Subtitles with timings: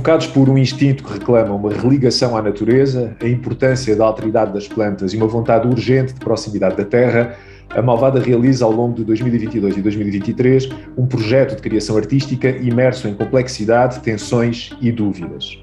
[0.00, 4.66] Provocados por um instinto que reclama uma religação à natureza, a importância da alteridade das
[4.66, 7.36] plantas e uma vontade urgente de proximidade da terra,
[7.68, 13.08] a Malvada realiza ao longo de 2022 e 2023 um projeto de criação artística imerso
[13.08, 15.58] em complexidade, tensões e dúvidas.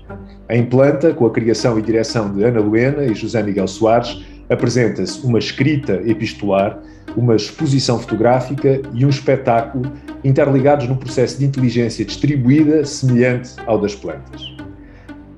[0.47, 5.25] Em planta, com a criação e direção de Ana Luena e José Miguel Soares, apresenta-se
[5.25, 6.79] uma escrita epistolar,
[7.15, 9.91] uma exposição fotográfica e um espetáculo
[10.23, 14.55] interligados num processo de inteligência distribuída semelhante ao das plantas.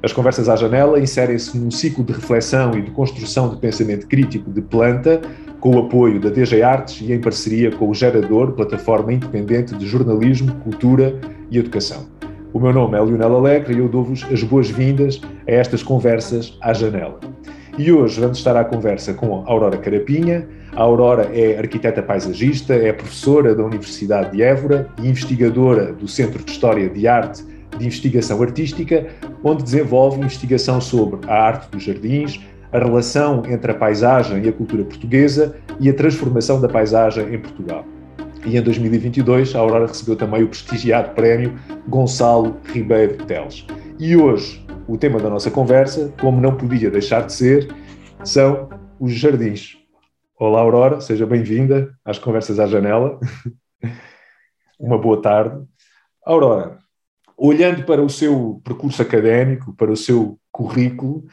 [0.02, 4.50] As conversas à janela inserem-se num ciclo de reflexão e de construção de pensamento crítico
[4.50, 5.20] de planta,
[5.60, 9.86] com o apoio da DG Artes e em parceria com o Gerador, plataforma independente de
[9.86, 11.20] jornalismo, cultura
[11.52, 12.08] e educação.
[12.54, 16.74] O meu nome é Leonel Alegre e eu dou-vos as boas-vindas a estas conversas à
[16.74, 17.20] janela.
[17.80, 20.46] E hoje vamos estar à conversa com a Aurora Carapinha.
[20.76, 26.44] A Aurora é arquiteta paisagista, é professora da Universidade de Évora e investigadora do Centro
[26.44, 27.42] de História de Arte
[27.78, 29.08] de Investigação Artística,
[29.42, 32.42] onde desenvolve investigação sobre a arte dos jardins,
[32.74, 37.40] a relação entre a paisagem e a cultura portuguesa e a transformação da paisagem em
[37.40, 37.86] Portugal.
[38.46, 41.54] E em 2022 a Aurora recebeu também o prestigiado prémio
[41.88, 43.66] Gonçalo Ribeiro Teles.
[43.98, 47.68] E hoje o tema da nossa conversa, como não podia deixar de ser,
[48.24, 48.68] são
[49.00, 49.78] os jardins.
[50.36, 53.20] Olá, Aurora, seja bem-vinda às Conversas à Janela.
[54.80, 55.64] Uma boa tarde.
[56.26, 56.80] Aurora,
[57.38, 61.24] olhando para o seu percurso académico, para o seu currículo,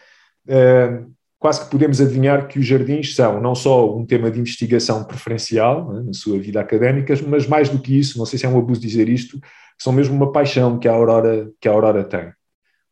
[0.46, 1.04] eh,
[1.38, 5.94] quase que podemos adivinhar que os jardins são não só um tema de investigação preferencial
[5.94, 8.58] né, na sua vida académica, mas mais do que isso, não sei se é um
[8.58, 9.40] abuso dizer isto,
[9.78, 12.35] são mesmo uma paixão que a Aurora, que a Aurora tem.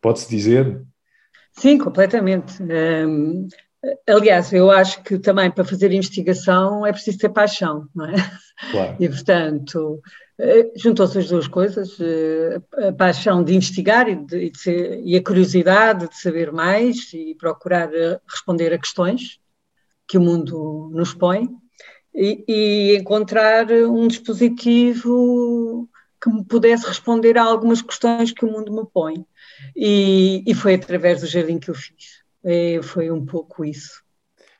[0.04, 0.82] Pode-se dizer?
[1.52, 2.62] Sim, completamente.
[2.62, 3.48] Um,
[4.06, 8.14] aliás, eu acho que também para fazer investigação é preciso ter paixão, não é?
[8.70, 8.96] Claro.
[9.00, 10.02] E, portanto,
[10.38, 15.00] eh, juntou-se as duas coisas, eh, a paixão de investigar e, de, e, de ser,
[15.02, 19.40] e, a curiosidade de saber mais e procurar eh, responder a questões
[20.06, 21.48] que o mundo nos põe
[22.14, 25.88] e, e encontrar um dispositivo
[26.22, 29.26] que me pudesse responder a algumas questões que o mundo me põe.
[29.76, 32.22] E, e foi através do jardim que eu fiz.
[32.44, 34.02] É, foi um pouco isso.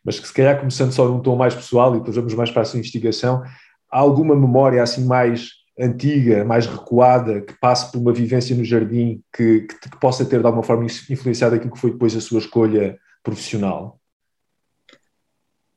[0.05, 2.63] Mas que se calhar começando só num tom mais pessoal e depois vamos mais para
[2.63, 3.43] a sua investigação,
[3.91, 9.23] há alguma memória assim mais antiga, mais recuada, que passe por uma vivência no jardim
[9.35, 12.39] que, que, que possa ter de alguma forma influenciado aquilo que foi depois a sua
[12.39, 13.99] escolha profissional?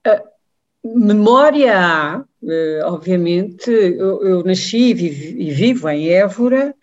[0.05, 3.69] Uh, memória há, uh, obviamente.
[3.69, 6.75] Eu, eu nasci e, e vivo em Évora,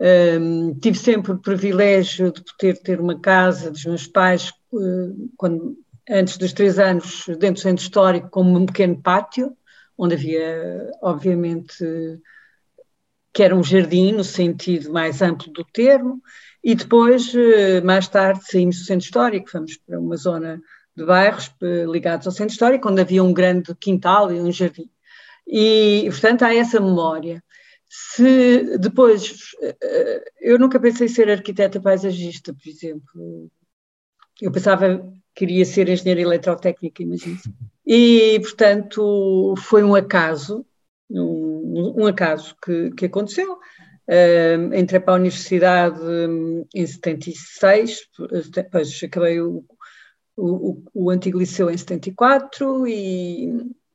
[0.00, 5.76] um, tive sempre o privilégio de poder ter uma casa dos meus pais, uh, quando,
[6.08, 9.54] antes dos três anos, dentro do centro histórico, com um pequeno pátio,
[9.98, 11.84] onde havia, obviamente,
[13.32, 16.22] que era um jardim no sentido mais amplo do termo,
[16.64, 20.62] e depois, uh, mais tarde, saímos do centro histórico, fomos para uma zona
[20.96, 24.88] de bairros uh, ligados ao centro histórico, onde havia um grande quintal e um jardim.
[25.46, 27.42] E, portanto, há essa memória.
[27.92, 33.50] Se depois, eh, eu nunca pensei ser arquiteta paisagista, por exemplo.
[34.40, 34.98] Eu pensava
[35.34, 37.40] que queria ser engenheira eletrotécnica, imagino.
[37.84, 40.64] E, portanto, foi um acaso,
[41.10, 43.54] um, um acaso que, que aconteceu.
[43.54, 46.00] Uh, entrei para a universidade
[46.74, 48.08] em 76,
[48.52, 49.64] depois acabei o,
[50.36, 53.46] o, o antigo liceu em 74 e,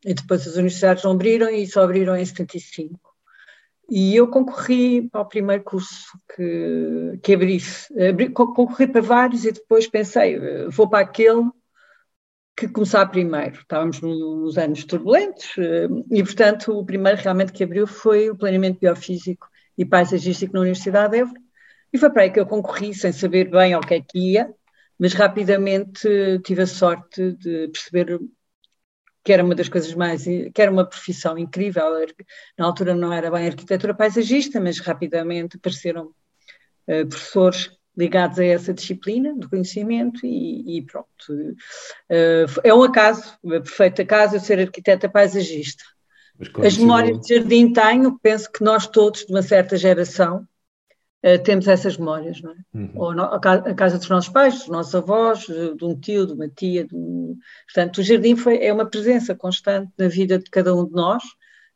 [0.05, 3.04] e depois as universidades não abriram e só abriram em 75.
[3.89, 7.87] E eu concorri para o primeiro curso que, que abrisse.
[8.07, 11.49] Abri, concorri para vários e depois pensei, vou para aquele
[12.55, 13.59] que começar primeiro.
[13.59, 15.55] Estávamos nos anos turbulentos
[16.09, 19.47] e, portanto, o primeiro realmente que abriu foi o planeamento biofísico
[19.77, 21.41] e paisagístico na Universidade de Évora.
[21.93, 24.53] E foi para aí que eu concorri, sem saber bem ao que é que ia,
[24.97, 26.09] mas rapidamente
[26.43, 28.19] tive a sorte de perceber
[29.25, 31.83] que era uma das coisas mais, que era uma profissão incrível.
[32.55, 36.11] Na altura não era bem arquitetura paisagista, mas rapidamente apareceram
[36.87, 41.07] uh, professores ligados a essa disciplina do conhecimento e, e pronto.
[41.29, 45.83] Uh, é um acaso, um perfeito acaso eu ser arquiteta paisagista.
[46.63, 50.45] As memórias de jardim tenho, penso que nós todos, de uma certa geração,
[51.43, 52.55] temos essas memórias, não é?
[52.73, 52.91] Uhum.
[52.95, 53.39] Ou a,
[53.73, 56.85] casa dos nossos pais, dos nossos avós, de um tio, de uma tia.
[56.85, 57.35] De um...
[57.65, 61.23] Portanto, o jardim foi, é uma presença constante na vida de cada um de nós,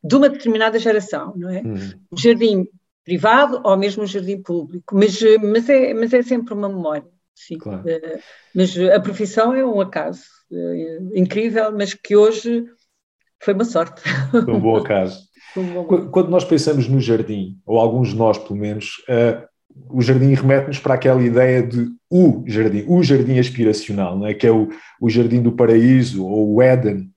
[0.03, 1.61] de uma determinada geração, não é?
[1.61, 1.91] Uhum.
[2.11, 2.67] O jardim
[3.03, 7.07] privado ou mesmo o jardim público, mas, mas, é, mas é sempre uma memória.
[7.33, 7.57] Sim.
[7.57, 7.83] Claro.
[8.53, 10.23] Mas a profissão é um acaso
[11.13, 12.65] incrível, mas que hoje
[13.41, 14.01] foi uma sorte.
[14.31, 15.28] Foi um bom acaso.
[16.11, 19.47] Quando nós pensamos no jardim, ou alguns de nós pelo menos, uh,
[19.89, 24.33] o jardim remete-nos para aquela ideia de o jardim, o jardim aspiracional, não é?
[24.33, 24.69] que é o,
[24.99, 27.09] o jardim do paraíso ou o Éden.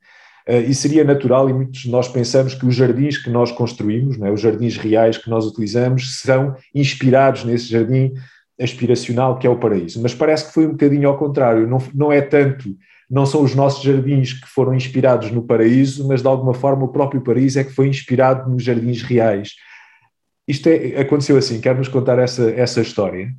[0.49, 4.20] Uh, e seria natural, e muitos de nós pensamos que os jardins que nós construímos,
[4.20, 4.31] é?
[4.31, 8.12] os jardins reais que nós utilizamos, são inspirados nesse jardim
[8.61, 10.00] aspiracional que é o paraíso.
[10.02, 12.76] Mas parece que foi um bocadinho ao contrário, não, não é tanto,
[13.12, 16.93] não são os nossos jardins que foram inspirados no paraíso, mas de alguma forma o
[16.93, 19.53] próprio paraíso é que foi inspirado nos jardins reais.
[20.49, 23.31] Isto é, aconteceu assim, quer-nos contar essa, essa história?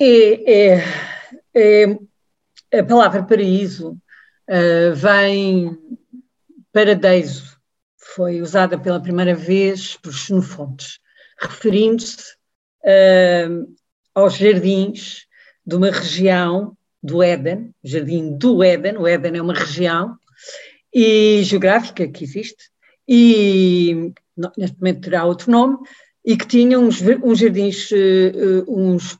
[0.00, 1.98] É, é,
[2.70, 3.90] é a palavra paraíso
[4.48, 5.76] uh, vem
[6.72, 7.58] paradeiso,
[7.96, 11.00] foi usada pela primeira vez por Xenofontes,
[11.40, 12.36] referindo-se
[12.84, 13.74] uh,
[14.14, 15.26] aos jardins
[15.66, 20.16] de uma região do Éden, jardim do Éden, o Éden é uma região
[20.92, 22.70] e geográfica que existe,
[23.06, 24.12] e
[24.56, 25.78] neste momento terá outro nome,
[26.24, 29.18] e que tinha uns, uns jardins, uh, uns,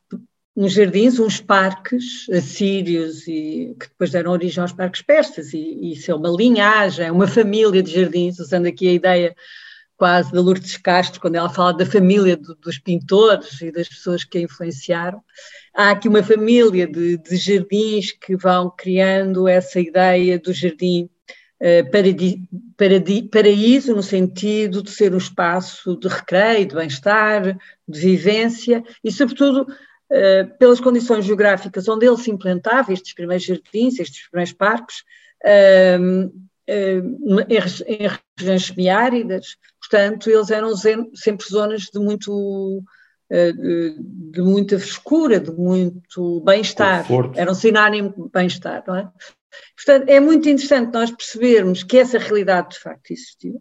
[0.56, 5.92] uns jardins, uns parques assírios, e, que depois deram origem aos parques persas, e, e
[5.92, 9.34] isso é uma linhagem, é uma família de jardins, usando aqui a ideia
[9.96, 14.24] quase da Lourdes Castro, quando ela fala da família do, dos pintores e das pessoas
[14.24, 15.22] que a influenciaram.
[15.74, 21.08] Há aqui uma família de, de jardins que vão criando essa ideia do jardim
[21.60, 22.42] uh, paradi,
[22.76, 27.56] paradi, paraíso, no sentido de ser um espaço de recreio, de bem-estar,
[27.86, 33.98] de vivência e, sobretudo, uh, pelas condições geográficas onde ele se implantava, estes primeiros jardins,
[34.00, 35.04] estes primeiros parques,
[35.44, 37.58] uh, em,
[38.38, 42.82] regiões semiáridas, portanto, eles eram sempre zonas de muito
[43.30, 47.06] de muita frescura, de muito bem-estar,
[47.36, 49.08] eram sinónimo de bem-estar, não é?
[49.76, 53.60] Portanto, é muito interessante nós percebermos que essa realidade de facto existiu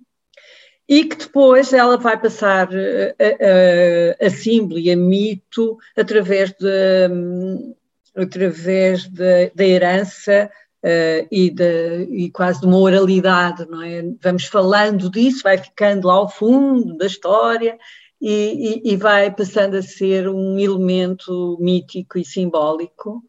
[0.87, 7.75] e que depois ela vai passar a, a, a símbolo e a mito através, de,
[8.15, 10.49] através de, da herança
[10.81, 14.01] Uh, e, de, e, quase de uma oralidade, não é?
[14.21, 17.77] Vamos falando disso, vai ficando lá ao fundo da história
[18.21, 23.23] e, e, e vai passando a ser um elemento mítico e simbólico.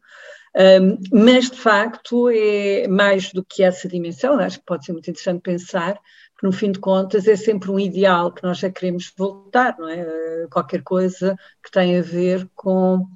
[0.55, 5.09] Um, mas, de facto, é mais do que essa dimensão, acho que pode ser muito
[5.09, 5.93] interessante pensar
[6.37, 9.87] que, no fim de contas, é sempre um ideal que nós já queremos voltar, não
[9.87, 10.47] é?
[10.51, 13.07] Qualquer coisa que tenha a ver com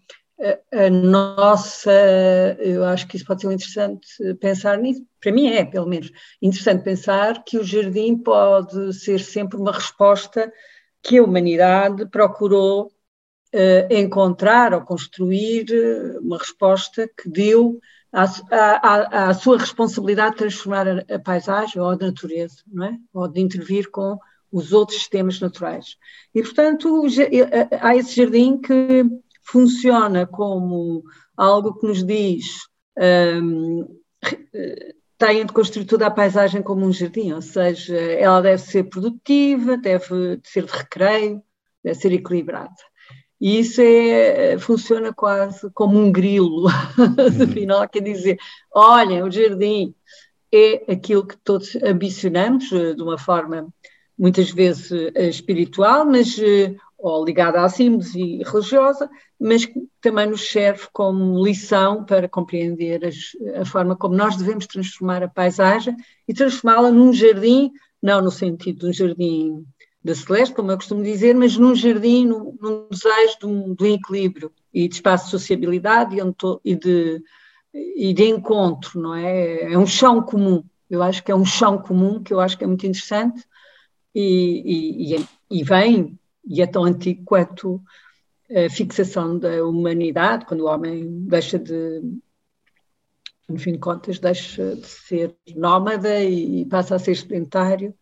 [0.71, 1.91] a, nossa,
[2.59, 4.07] eu acho que isso pode ser interessante
[4.39, 6.11] pensar nisso, para mim é, pelo menos,
[6.41, 10.51] interessante pensar que o jardim pode ser sempre uma resposta
[11.05, 17.79] que a humanidade procurou uh, encontrar ou construir eh, uma resposta que deu
[18.11, 22.97] à, à, à sua responsabilidade de transformar a, a, paisagem ou a natureza, não é?
[23.13, 24.17] Ou de intervir com
[24.51, 25.95] os outros sistemas naturais.
[26.33, 29.05] E, portanto, eh, há esse jardim que
[29.43, 31.03] funciona como
[31.37, 32.47] algo que nos diz
[32.97, 33.85] um,
[35.17, 39.77] têm de construir toda a paisagem como um jardim, ou seja, ela deve ser produtiva,
[39.77, 41.41] deve ser de recreio,
[41.83, 42.73] deve ser equilibrada.
[43.39, 46.67] E isso é, funciona quase como um grilo,
[47.43, 47.87] afinal, uhum.
[47.87, 48.37] quer dizer,
[48.73, 49.93] olhem, o jardim
[50.53, 53.67] é aquilo que todos ambicionamos, eh, de uma forma
[54.17, 60.49] muitas vezes eh, espiritual, mas eh, ou ligada à símbose religiosa, mas que também nos
[60.49, 63.15] serve como lição para compreender as,
[63.59, 65.95] a forma como nós devemos transformar a paisagem
[66.27, 69.65] e transformá-la num jardim, não no sentido de um jardim
[70.03, 73.83] da celeste, como eu costumo dizer, mas num jardim, num, num desejo de um, de
[73.83, 77.23] um, equilíbrio e de espaço de sociabilidade e, to, e, de,
[77.73, 79.73] e de encontro, não é?
[79.73, 80.63] É um chão comum.
[80.87, 83.43] Eu acho que é um chão comum que eu acho que é muito interessante
[84.13, 87.81] e, e, e vem e é tão antigo quanto
[88.49, 92.01] a fixação da humanidade, quando o homem deixa de,
[93.47, 97.93] no fim de contas, deixa de ser nómada e passa a ser sedentário.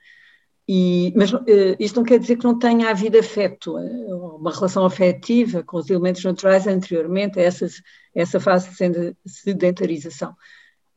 [0.68, 1.46] E, mas uh,
[1.78, 5.90] isto não quer dizer que não tenha havido afeto, uh, uma relação afetiva com os
[5.90, 7.68] elementos naturais anteriormente a essa,
[8.16, 10.34] essa fase de sedentarização.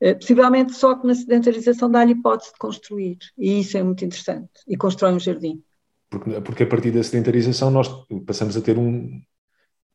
[0.01, 4.49] Uh, possivelmente só que na sedentarização dá-lhe hipótese de construir, e isso é muito interessante,
[4.65, 5.61] e constrói um jardim.
[6.09, 7.89] Porque, porque a partir da sedentarização nós
[8.25, 9.21] passamos a ter um,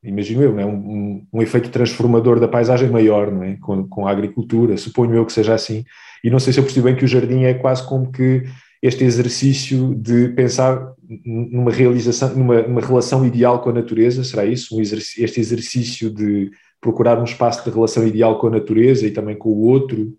[0.02, 0.66] imagino eu, é?
[0.66, 3.56] um, um, um, efeito transformador da paisagem maior, não é?
[3.60, 5.84] Com, com, a agricultura, suponho eu que seja assim.
[6.24, 8.44] E não sei se eu percebi bem que o jardim é quase como que
[8.82, 10.92] este exercício de pensar
[11.24, 14.76] numa realização, numa, numa relação ideal com a natureza, será isso?
[14.76, 19.36] Um este exercício de procurar um espaço de relação ideal com a natureza e também
[19.36, 20.16] com o outro.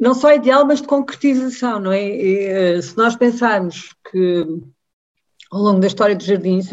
[0.00, 2.02] Não só ideal, mas de concretização, não é?
[2.02, 4.46] E, eh, se nós pensarmos que
[5.50, 6.70] ao longo da história dos jardins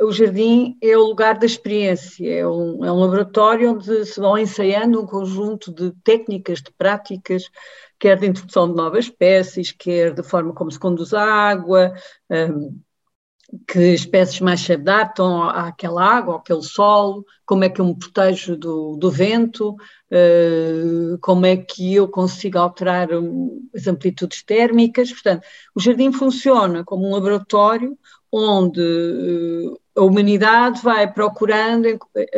[0.00, 4.38] o jardim é o lugar da experiência, é um, é um laboratório onde se vão
[4.38, 7.50] ensaiando um conjunto de técnicas, de práticas,
[7.98, 11.92] quer de introdução de novas espécies, quer da forma como se conduz a água,
[12.30, 12.80] um,
[13.68, 18.56] que espécies mais se adaptam àquela água, àquele solo, como é que eu me protejo
[18.56, 23.08] do, do vento, uh, como é que eu consigo alterar
[23.74, 25.12] as amplitudes térmicas.
[25.12, 27.96] Portanto, o jardim funciona como um laboratório
[28.32, 31.86] onde uh, a humanidade vai procurando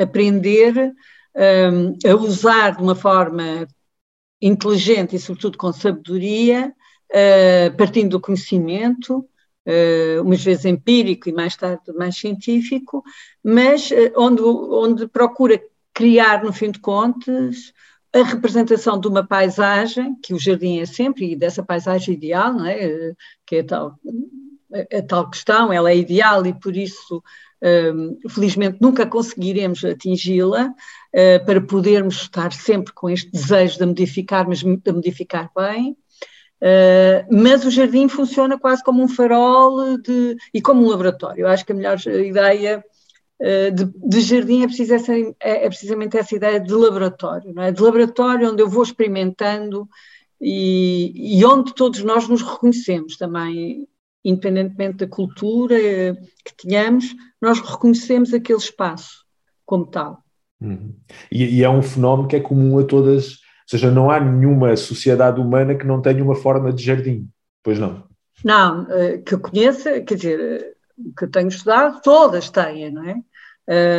[0.00, 0.92] aprender
[1.34, 3.66] um, a usar de uma forma
[4.40, 6.72] inteligente e, sobretudo, com sabedoria,
[7.10, 9.18] uh, partindo do conhecimento,
[9.66, 13.02] uh, umas vezes empírico e mais tarde mais científico,
[13.42, 15.60] mas onde, onde procura
[15.92, 17.72] criar, no fim de contas,
[18.14, 22.66] a representação de uma paisagem, que o jardim é sempre, e dessa paisagem ideal, não
[22.66, 23.12] é?
[23.44, 23.98] que é tal,
[24.72, 27.22] a, tal questão, ela é ideal e por isso
[27.62, 34.46] um, felizmente nunca conseguiremos atingi-la uh, para podermos estar sempre com este desejo de modificar,
[34.46, 35.96] mas de modificar bem.
[36.60, 41.42] Uh, mas o jardim funciona quase como um farol de, e como um laboratório.
[41.42, 42.84] Eu acho que a melhor ideia
[43.40, 44.66] uh, de, de, jardim é,
[45.40, 47.72] é, é, precisamente essa ideia de laboratório, não é?
[47.72, 49.88] De laboratório onde eu vou experimentando
[50.40, 53.86] e, e onde todos nós nos reconhecemos também,
[54.24, 55.76] independentemente da cultura
[56.44, 59.24] que tenhamos, nós reconhecemos aquele espaço
[59.64, 60.22] como tal.
[60.60, 60.94] Uhum.
[61.30, 64.74] E, e é um fenómeno que é comum a todas ou seja, não há nenhuma
[64.78, 67.28] sociedade humana que não tenha uma forma de jardim,
[67.62, 68.02] pois não?
[68.42, 70.72] Não, eh, que eu conheça, quer dizer, eh,
[71.14, 73.16] que eu tenho estudado, todas têm, não é?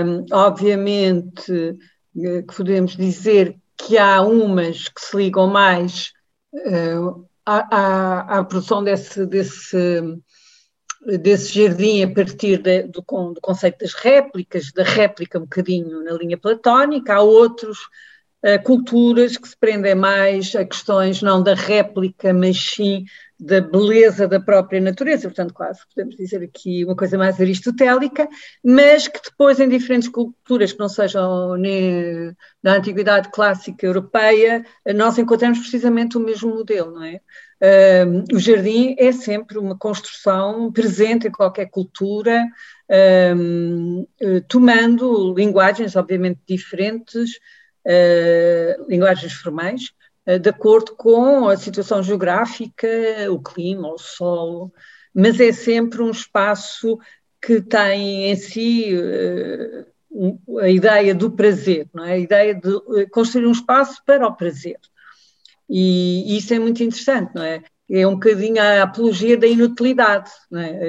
[0.04, 1.78] Um, obviamente
[2.18, 6.14] eh, que podemos dizer que há umas que se ligam mais
[6.52, 10.02] uh, à, à, à, produção desse, desse,
[11.22, 16.14] desse jardim a partir de, do, do, conceito das réplicas, da réplica um bocadinho na
[16.14, 17.80] linha platónica, há outros
[18.64, 23.04] culturas que se prendem mais a questões não da réplica, mas sim
[23.40, 28.28] da beleza da própria natureza, portanto, quase podemos dizer aqui uma coisa mais aristotélica,
[28.64, 35.18] mas que depois, em diferentes culturas que não sejam nem da antiguidade clássica europeia, nós
[35.18, 37.22] encontramos precisamente o mesmo modelo, não é?
[38.34, 42.46] O jardim é sempre uma construção presente em qualquer cultura,
[42.90, 47.32] uh, tomando linguagens, obviamente, diferentes,
[47.86, 49.92] uh, linguagens formais,
[50.38, 52.88] de acordo com a situação geográfica,
[53.32, 54.72] o clima, o solo,
[55.14, 57.00] mas é sempre um espaço
[57.42, 62.12] que tem em si uh, a ideia do prazer, é?
[62.12, 64.80] a ideia de construir um espaço para o prazer.
[65.70, 67.64] E, isso é muito interessante, não é?
[67.90, 70.32] é um bocadinho a apologia da inutilidade.
[70.52, 70.80] Não é?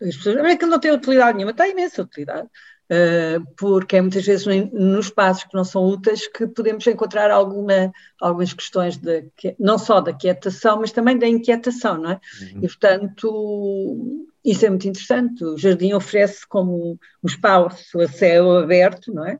[0.00, 2.48] As pessoas, não é que não tem utilidade nenhuma, tem imensa utilidade.
[2.94, 7.90] Eh, porque é muitas vezes nos espaços que não são úteis que podemos encontrar alguma,
[8.20, 12.20] algumas questões de, não só da quietação, mas também da inquietação, não é?
[12.42, 12.58] Uhum.
[12.58, 15.42] E, portanto, isso é muito interessante.
[15.42, 19.38] O jardim oferece como um espaço a céu aberto, não é?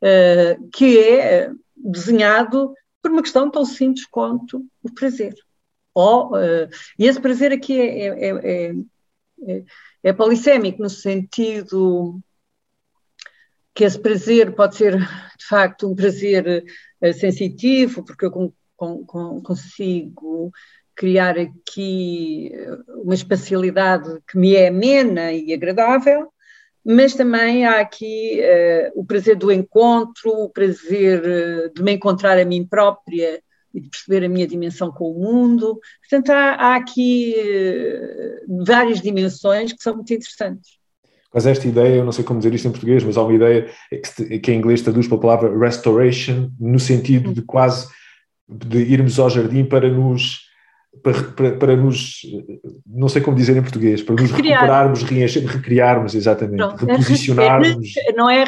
[0.00, 5.34] Uh, que é desenhado por uma questão tão simples quanto o prazer.
[5.92, 8.74] Ou, uh, e esse prazer aqui é, é, é,
[9.48, 9.64] é,
[10.04, 12.22] é polissémico, no sentido
[13.76, 16.64] que esse prazer pode ser, de facto, um prazer
[17.02, 18.50] uh, sensitivo, porque eu com,
[19.04, 20.50] com, consigo
[20.94, 26.32] criar aqui eh, uma espacialidade que me é amena e agradável,
[26.82, 32.38] mas também há aqui uh, o prazer do encontro, o prazer uh, de me encontrar
[32.38, 33.42] a mim própria
[33.74, 35.78] e de perceber a minha dimensão com o mundo.
[36.00, 37.34] Portanto, há, há aqui
[38.66, 40.75] várias dimensões que são muito interessantes.
[41.36, 43.70] Mas esta ideia, eu não sei como dizer isto em português, mas há uma ideia
[43.90, 47.88] que, que em inglês traduz para a palavra restoration, no sentido de quase
[48.48, 50.46] de irmos ao jardim para nos
[51.02, 52.22] para, para, para, nos,
[52.86, 54.60] não sei como dizer em português, para nos Recriar.
[54.62, 56.86] recuperarmos, recriarmos, exatamente, Pronto.
[56.86, 57.94] reposicionarmos.
[57.98, 58.44] É, não, é,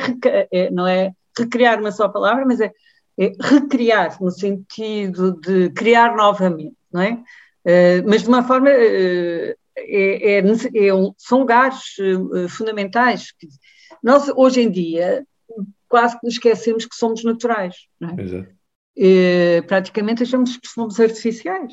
[0.50, 2.72] é, não é recriar uma só palavra, mas é,
[3.20, 7.18] é, recriar no sentido de criar novamente, não é?
[7.66, 13.32] Uh, mas de uma forma uh, é, é, é são lugares uh, fundamentais.
[14.02, 15.26] Nós, hoje em dia,
[15.88, 17.74] quase que nos esquecemos que somos naturais.
[17.98, 18.22] Não é?
[18.22, 18.58] Exato.
[18.96, 21.72] E, praticamente achamos que somos artificiais.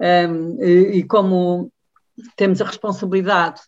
[0.00, 1.70] Um, e, e, como
[2.36, 3.60] temos a responsabilidade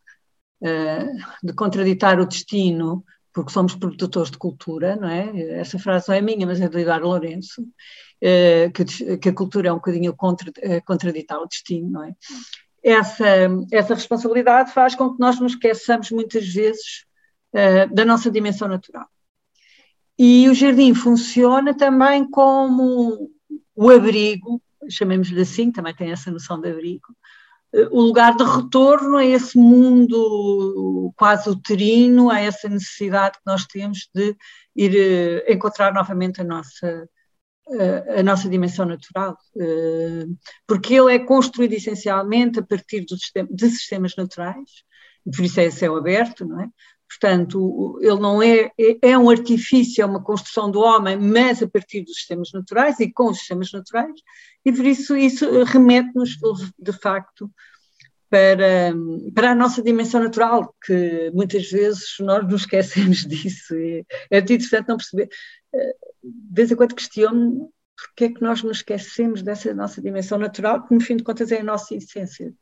[0.63, 5.59] uh, de contraditar o destino, porque somos produtores de cultura, não é?
[5.61, 9.69] Essa frase não é minha, mas é de Eduardo Lourenço, uh, que, que, a cultura
[9.69, 12.15] é um bocadinho contra, uh, contraditar o destino, não é?
[12.83, 13.27] Essa,
[13.71, 17.05] essa responsabilidade faz com que nós nos esqueçamos muitas vezes
[17.55, 19.07] uh, da nossa dimensão natural.
[20.19, 23.31] E o jardim funciona também como
[23.75, 24.61] o abrigo,
[24.91, 27.07] chamemos-lhe assim, também tem essa noção de abrigo,
[27.75, 33.65] uh, o lugar de retorno a esse mundo quase uterino, a essa necessidade que nós
[33.65, 34.37] temos de
[34.75, 34.93] ir
[35.47, 37.09] uh, encontrar novamente a nossa
[38.19, 40.27] a nossa dimensão natural, eh,
[40.67, 44.69] porque ele é construído essencialmente a partir de sistemas naturais,
[45.25, 46.69] por isso é céu aberto, não é?
[47.09, 51.69] Portanto, ele não é, é, é um artifício, é uma construção do homem, mas a
[51.69, 54.19] partir dos sistemas naturais e com os sistemas naturais,
[54.65, 56.39] e por isso isso remete-nos,
[56.79, 57.51] de facto,
[58.31, 58.95] para,
[59.35, 63.75] para a nossa dimensão natural, que muitas vezes nós nos esquecemos disso.
[63.75, 65.29] E é muito interessante não perceber.
[66.23, 70.87] De vez em quando questiono porque é que nós nos esquecemos dessa nossa dimensão natural,
[70.87, 72.53] que no fim de contas é a nossa essência.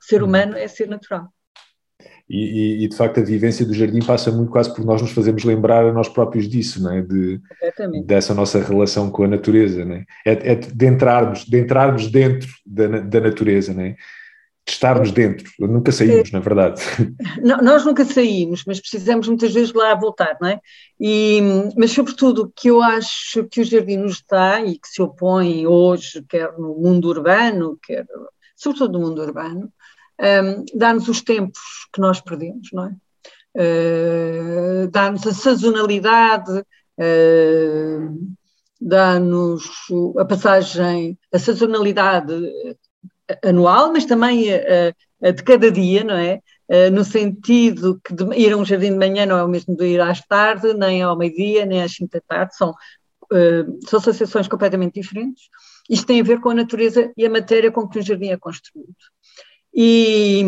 [0.00, 0.28] O ser uhum.
[0.28, 1.28] humano é ser natural.
[2.28, 5.12] E, e, e, de facto a vivência do jardim passa muito quase por nós nos
[5.12, 7.00] fazermos lembrar a nós próprios disso, não é?
[7.00, 7.40] de,
[8.04, 9.84] dessa nossa relação com a natureza.
[9.84, 10.04] Não é?
[10.24, 13.72] É, é de, entrarmos, de entrarmos dentro da, da natureza.
[13.72, 13.96] Não é?
[14.66, 16.82] De estarmos dentro, nunca saímos, na verdade.
[17.40, 20.60] Não, nós nunca saímos, mas precisamos muitas vezes lá voltar, não é?
[21.00, 21.40] E,
[21.76, 25.68] mas, sobretudo, o que eu acho que o jardim nos dá e que se opõe
[25.68, 28.04] hoje, quer no mundo urbano, quer,
[28.56, 29.72] sobretudo no mundo urbano,
[30.20, 31.60] um, dá-nos os tempos
[31.92, 32.96] que nós perdemos, não é?
[33.58, 36.58] Uh, dá-nos a sazonalidade,
[36.98, 38.36] uh,
[38.80, 39.64] dá-nos
[40.18, 42.34] a passagem, a sazonalidade
[43.44, 44.92] anual, mas também a,
[45.22, 46.40] a, de cada dia, não é?
[46.68, 49.76] Uh, no sentido que de, ir a um jardim de manhã não é o mesmo
[49.76, 54.00] de ir às tarde, nem ao meio-dia, nem às cinco da tarde, são, uh, são
[54.00, 55.44] associações completamente diferentes.
[55.88, 58.36] Isto tem a ver com a natureza e a matéria com que o jardim é
[58.36, 58.94] construído.
[59.72, 60.44] E,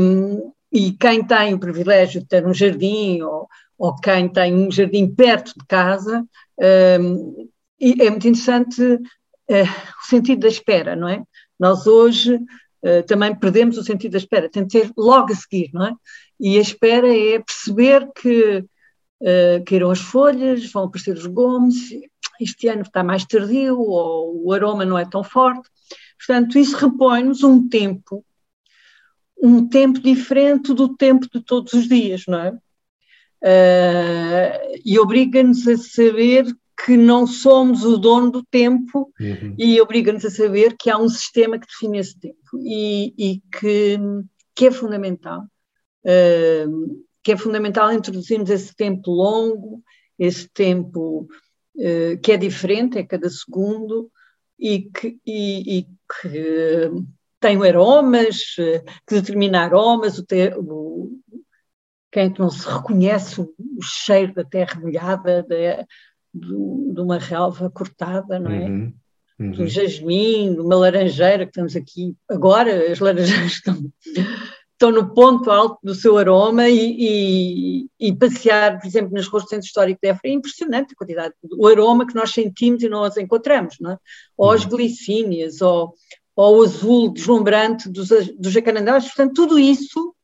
[0.72, 3.46] e quem tem o privilégio de ter um jardim, ou,
[3.78, 7.48] ou quem tem um jardim perto de casa, uh,
[7.80, 11.22] é muito interessante o sentido da espera, não é?
[11.58, 12.38] Nós hoje
[12.82, 15.94] uh, também perdemos o sentido da espera, tem de ser logo a seguir, não é?
[16.40, 18.58] E a espera é perceber que
[19.20, 21.76] uh, caíram as folhas, vão aparecer os gomos,
[22.40, 25.68] este ano está mais tardio, ou o aroma não é tão forte.
[26.18, 28.24] Portanto, isso repõe-nos um tempo,
[29.42, 32.50] um tempo diferente do tempo de todos os dias, não é?
[33.40, 36.44] Uh, e obriga-nos a saber
[36.84, 39.54] que não somos o dono do tempo uhum.
[39.58, 43.98] e obriga-nos a saber que há um sistema que define esse tempo e, e que,
[44.54, 45.42] que é fundamental.
[46.04, 49.82] Uh, que é fundamental introduzirmos esse tempo longo,
[50.18, 51.28] esse tempo
[51.76, 54.10] uh, que é diferente, é cada segundo,
[54.58, 56.90] e que, e, e que
[57.40, 58.54] tem aromas,
[59.06, 61.10] que determina aromas, o, te, o
[62.10, 65.86] quem é não se reconhece o, o cheiro da terra molhada, da,
[66.38, 68.66] do, de uma relva cortada, não é?
[68.66, 68.92] Uhum,
[69.40, 69.50] uhum.
[69.52, 73.76] Do jasmim, de uma laranjeira, que estamos aqui agora, as laranjeiras estão,
[74.72, 79.44] estão no ponto alto do seu aroma e, e, e passear, por exemplo, nas ruas
[79.44, 82.88] do Centro Histórico de Évora é impressionante a quantidade, o aroma que nós sentimos e
[82.88, 83.98] não as encontramos, não é?
[84.36, 84.70] Ou as uhum.
[84.70, 85.94] glicínias, ou,
[86.36, 90.14] ou o azul deslumbrante dos, dos jacarandás, portanto, tudo isso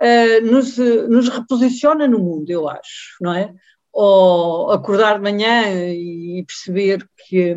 [0.00, 3.52] uh, nos, nos reposiciona no mundo, eu acho, não é?
[3.92, 7.56] Ou acordar de manhã e perceber que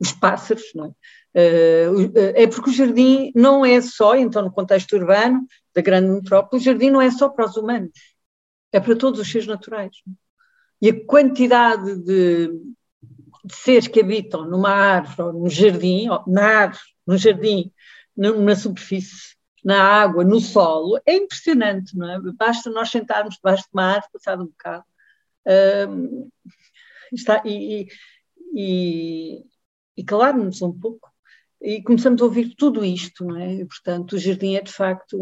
[0.00, 0.90] os pássaros, não é?
[1.34, 6.60] Eh, é porque o jardim não é só, então no contexto urbano da grande metrópole,
[6.60, 7.90] o jardim não é só para os humanos,
[8.72, 9.96] é para todos os seres naturais.
[10.80, 12.48] E a quantidade de,
[13.44, 17.72] de seres que habitam numa árvore, ou num jardim, ou na árvore, no jardim,
[18.16, 22.20] na superfície, na água, no solo, é impressionante, não é?
[22.36, 24.84] Basta nós sentarmos debaixo de uma árvore, passado um bocado,
[27.12, 27.86] está, e,
[28.54, 29.42] e,
[29.96, 31.12] e calar-nos um pouco.
[31.62, 33.54] E começamos a ouvir tudo isto, não é?
[33.54, 35.16] E, portanto, o jardim é de facto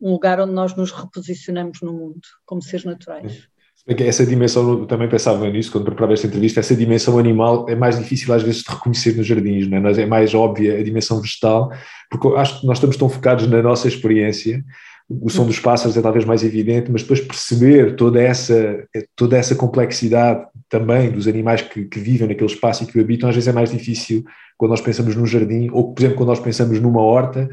[0.00, 3.48] um lugar onde nós nos reposicionamos no mundo, como seres naturais.
[3.86, 7.98] Essa dimensão, eu também pensava nisso quando preparava esta entrevista, essa dimensão animal é mais
[7.98, 10.02] difícil às vezes de reconhecer nos jardins, não é?
[10.02, 11.72] é mais óbvia a dimensão vegetal,
[12.08, 14.62] porque acho que nós estamos tão focados na nossa experiência
[15.10, 19.56] o som dos pássaros é talvez mais evidente, mas depois perceber toda essa, toda essa
[19.56, 23.48] complexidade também dos animais que, que, vivem naquele espaço e que o habitam, às vezes
[23.48, 24.24] é mais difícil
[24.56, 27.48] quando nós pensamos num jardim, ou por exemplo, quando nós pensamos numa horta,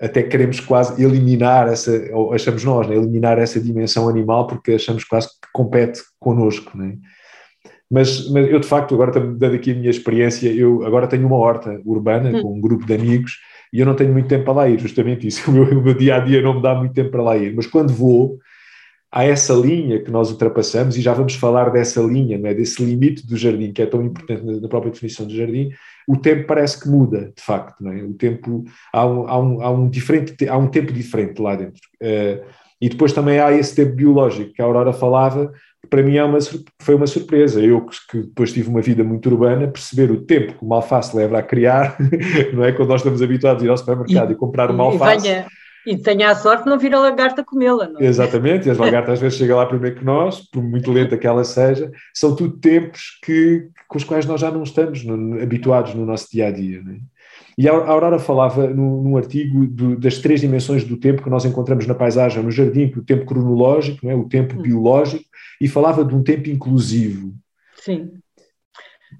[0.00, 5.04] até queremos quase eliminar essa, ou achamos nós, né, eliminar essa dimensão animal, porque achamos
[5.04, 6.76] quase que compete connosco.
[6.76, 6.96] Né?
[7.88, 11.36] Mas, mas eu, de facto, agora dando aqui a minha experiência, eu agora tenho uma
[11.36, 12.42] horta urbana hum.
[12.42, 13.38] com um grupo de amigos
[13.72, 15.42] e eu não tenho muito tempo para lá ir, justamente isso.
[15.50, 17.54] O meu, o meu dia a dia não me dá muito tempo para lá ir,
[17.54, 18.38] mas quando vou,
[19.10, 22.54] há essa linha que nós ultrapassamos e já vamos falar dessa linha, não é?
[22.54, 25.70] desse limite do jardim, que é tão importante na própria definição do jardim,
[26.06, 28.02] o tempo parece que muda, de facto, não é?
[28.02, 31.80] O tempo, há um, há um, há um, diferente, há um tempo diferente lá dentro.
[32.02, 32.44] Uh,
[32.80, 35.52] e depois também há esse tempo biológico que a Aurora falava,
[35.88, 36.38] para mim é uma,
[36.80, 37.60] foi uma surpresa.
[37.60, 41.38] Eu, que depois tive uma vida muito urbana, perceber o tempo que uma alface leva
[41.38, 41.96] a criar,
[42.52, 42.72] não é?
[42.72, 45.26] Quando nós estamos habituados a ir ao supermercado e, e comprar uma alface.
[45.26, 45.46] E venha,
[45.86, 47.90] e tenha a sorte de não vir a lagarta comê-la.
[47.98, 48.04] É?
[48.04, 51.26] Exatamente, e as lagartas às vezes chegam lá primeiro que nós, por muito lenta que
[51.26, 55.94] ela seja, são tudo tempos que, com os quais nós já não estamos no, habituados
[55.94, 56.78] no nosso dia a dia.
[56.78, 57.17] É?
[57.58, 61.44] E a Aurora falava num, num artigo do, das três dimensões do tempo que nós
[61.44, 64.14] encontramos na paisagem, no jardim, o tempo cronológico, é?
[64.14, 64.62] o tempo hum.
[64.62, 65.24] biológico,
[65.60, 67.34] e falava de um tempo inclusivo.
[67.74, 68.12] Sim.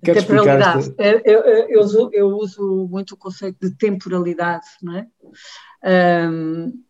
[0.04, 0.78] Quer temporalidade.
[0.78, 1.02] Esta...
[1.02, 6.28] Eu, eu, eu, uso, eu uso muito o conceito de temporalidade, não é?
[6.30, 6.80] Um,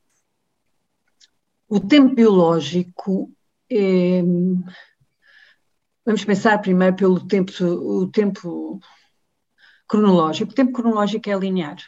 [1.66, 3.32] o tempo biológico
[3.72, 4.22] é,
[6.04, 8.80] vamos pensar primeiro pelo tempo, o tempo
[9.88, 10.52] cronológico.
[10.52, 11.78] O tempo cronológico é linear.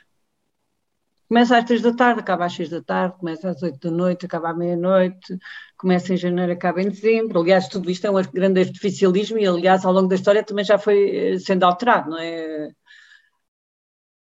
[1.29, 4.27] Começa às três da tarde, acaba às seis da tarde, começa às oito da noite,
[4.27, 5.39] acaba à meia-noite,
[5.77, 7.41] começa em janeiro, acaba em dezembro.
[7.41, 10.77] Aliás, tudo isto é um grande artificialismo e, aliás, ao longo da história também já
[10.79, 12.73] foi eh, sendo alterado, não é?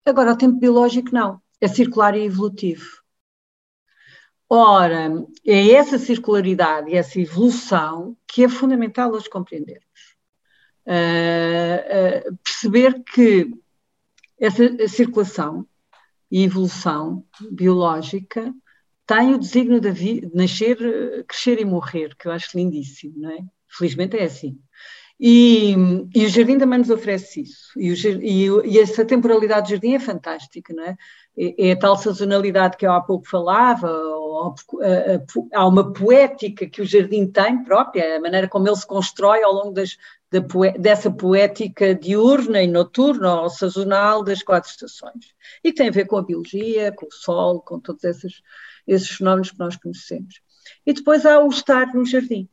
[0.04, 2.86] Agora, o tempo biológico não é circular e evolutivo.
[4.48, 5.08] Ora,
[5.44, 9.84] é essa circularidade e essa evolução que é fundamental hoje compreendermos.
[10.86, 13.50] Uh, uh, perceber que
[14.38, 15.66] essa circulação
[16.30, 18.52] e evolução biológica
[19.06, 20.76] tem o desígnio de, nascer,
[21.26, 23.38] crescer e morrer, que eu acho lindíssimo, não é?
[23.68, 24.58] Felizmente é assim.
[25.18, 25.74] E,
[26.14, 27.72] e, o jardim também nos oferece isso.
[27.78, 30.96] E, o, e, e, essa temporalidade do jardim é fantástica, não é?
[31.38, 33.88] É, é a tal sazonalidade que eu há pouco falava,
[35.52, 39.52] há uma poética que o jardim tem própria, a maneira como ele se constrói ao
[39.52, 39.96] longo das,
[40.78, 45.34] dessa poética diurna e noturna ou sazonal das quatro estações.
[45.62, 48.42] E que tem a ver com a biologia, com o sol, com todos esses,
[48.86, 50.40] esses fenómenos que nós conhecemos.
[50.84, 52.48] E depois há o estar no jardim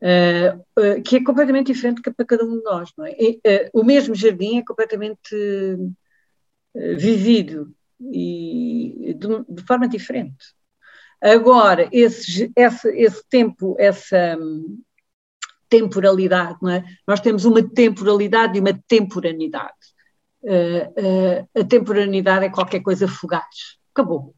[0.00, 2.92] Uh, uh, que é completamente diferente para cada um de nós.
[3.04, 3.16] É?
[3.20, 5.34] E, uh, o mesmo jardim é completamente
[6.96, 10.54] vivido e de, de, forma diferente.
[11.20, 14.38] Agora, esse, esse, esse tempo, essa
[15.68, 16.84] temporalidade, não é?
[17.06, 19.74] nós temos uma temporalidade e uma temporaneidade.
[21.54, 23.78] a temporaneidade é qualquer coisa fugaz.
[23.92, 24.34] Acabou.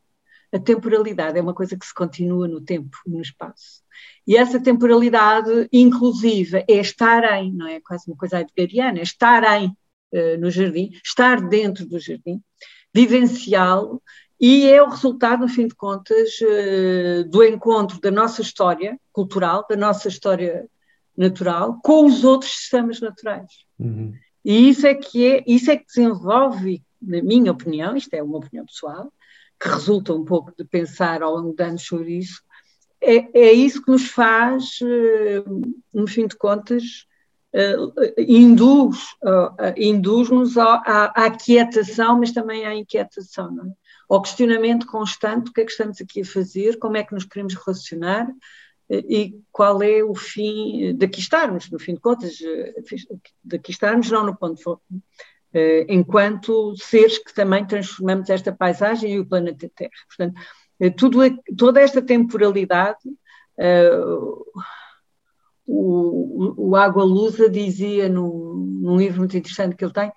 [0.52, 3.82] A temporalidade é uma coisa que se continua no tempo, no espaço.
[4.26, 9.42] E essa temporalidade inclusiva é estar em, não é quase uma coisa edgariana, é estar
[9.60, 12.42] em uh, no jardim, estar dentro do jardim,
[12.92, 14.02] vivenciá-lo,
[14.40, 19.66] e é o resultado, no fim de contas, uh, do encontro da nossa história cultural,
[19.68, 20.68] da nossa história
[21.16, 23.50] natural, com os outros sistemas naturais.
[23.78, 24.14] Uhum.
[24.44, 28.38] E isso é que é, isso é que desenvolve, na minha opinião, isto é uma
[28.38, 29.12] opinião pessoal,
[29.60, 32.42] que resulta um pouco de pensar ao longo de anos sobre isso,
[33.02, 35.42] é, é isso que nos faz, eh,
[35.92, 37.06] no fim de contas,
[37.52, 37.74] eh,
[38.18, 38.98] induz,
[39.58, 40.74] eh, induz-nos à,
[41.14, 43.72] à quietação, mas também à inquietação, não é?
[44.08, 47.24] ao questionamento constante, o que é que estamos aqui a fazer, como é que nos
[47.24, 48.26] queremos relacionar
[48.90, 52.38] e qual é o fim daqui estarmos, no fim de contas,
[53.44, 54.80] daqui estarmos não no ponto
[55.52, 59.90] de enquanto seres que também transformamos esta paisagem e o planeta Terra.
[60.08, 60.40] Portanto,
[60.80, 61.18] eh, tudo,
[61.56, 62.98] toda esta temporalidade,
[65.66, 70.12] o, o Água Lusa dizia no, num livro muito interessante que ele tem,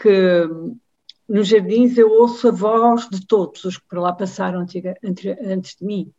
[0.00, 0.48] que
[1.28, 5.84] nos jardins eu ouço a voz de todos os que por lá passaram antes de
[5.84, 6.12] mim.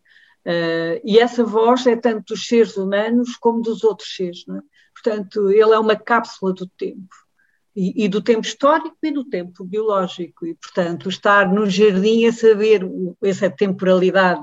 [0.47, 4.45] Uh, e essa voz é tanto dos seres humanos como dos outros seres.
[4.47, 4.61] É?
[4.93, 7.13] Portanto, ele é uma cápsula do tempo
[7.75, 10.45] e, e, do tempo histórico e do tempo biológico.
[10.45, 12.81] E, portanto, estar no jardim a saber
[13.21, 14.41] essa temporalidade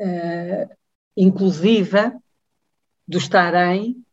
[0.00, 0.76] uh,
[1.16, 2.12] inclusiva
[3.08, 4.04] do estar em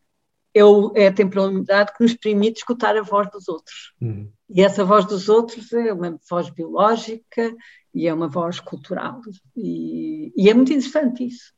[0.54, 3.94] é, o, é, a temporalidade que nos permite escutar a voz dos outros.
[4.00, 4.32] Uhum.
[4.54, 7.56] E essa voz dos outros é uma voz biológica
[7.92, 9.20] e é uma voz cultural.
[9.58, 11.52] E, e é muito interessante isso.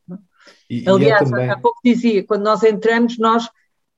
[0.70, 1.50] E, Aliás, e é também...
[1.50, 3.50] há pouco dizia, quando nós entramos, nós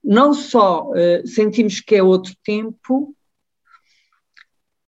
[0.03, 3.15] não só uh, sentimos que é outro tempo,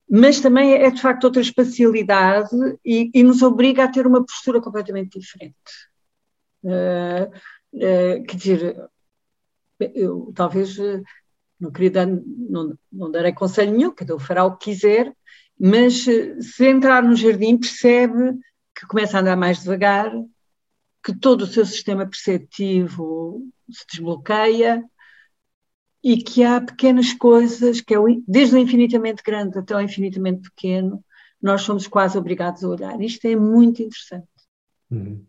[0.10, 2.50] mas também é de facto outra espacialidade
[2.84, 5.56] e, e nos obriga a ter uma postura completamente diferente.
[6.64, 7.30] Uh,
[7.76, 8.90] uh, quer dizer,
[9.94, 10.78] eu talvez
[11.60, 15.14] não queria dar, não, não darei conselho nenhum, cada um fará o que quiser,
[15.60, 18.40] mas se entrar no jardim percebe
[18.74, 20.12] que começa a andar mais devagar,
[21.04, 24.84] que todo o seu sistema perceptivo se desbloqueia
[26.04, 30.50] e que há pequenas coisas, que é o, desde o infinitamente grande até o infinitamente
[30.50, 31.04] pequeno,
[31.42, 33.02] nós somos quase obrigados a olhar.
[33.02, 34.28] Isto é muito interessante.
[34.90, 35.26] Uhum.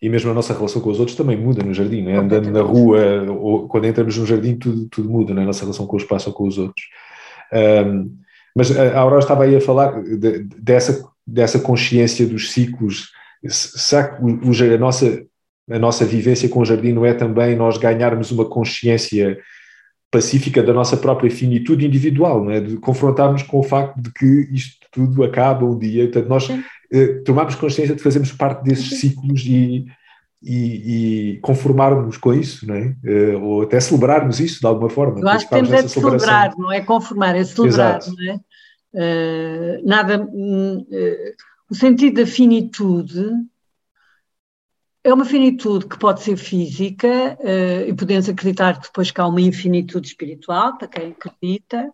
[0.00, 2.16] E mesmo a nossa relação com os outros também muda no jardim, né?
[2.16, 5.42] andando na rua, ou quando entramos no jardim, tudo, tudo muda, né?
[5.42, 6.84] a nossa relação com o espaço ou com os outros.
[7.52, 8.16] Um,
[8.56, 13.10] mas a Aurora estava aí a falar de, dessa, dessa consciência dos ciclos.
[13.48, 14.22] Será que
[14.74, 15.24] a, nossa,
[15.70, 19.38] a nossa vivência com o jardim não é também nós ganharmos uma consciência
[20.10, 22.60] pacífica da nossa própria finitude individual, não é?
[22.60, 26.48] de confrontarmos com o facto de que isto tudo acaba um dia, portanto nós
[26.92, 29.86] eh, tomarmos consciência de fazermos parte desses ciclos e,
[30.42, 32.94] e, e conformarmos com isso, não é?
[33.04, 35.20] Uh, ou até celebrarmos isso de alguma forma.
[35.20, 38.14] Eu acho que temos é de celebrar, não é conformar, é celebrar, Exato.
[38.16, 38.40] não é?
[38.94, 40.86] Uh, nada, uh,
[41.70, 43.26] o sentido da finitude
[45.02, 49.40] é uma finitude que pode ser física, uh, e podemos acreditar depois que há uma
[49.40, 51.90] infinitude espiritual, para quem acredita,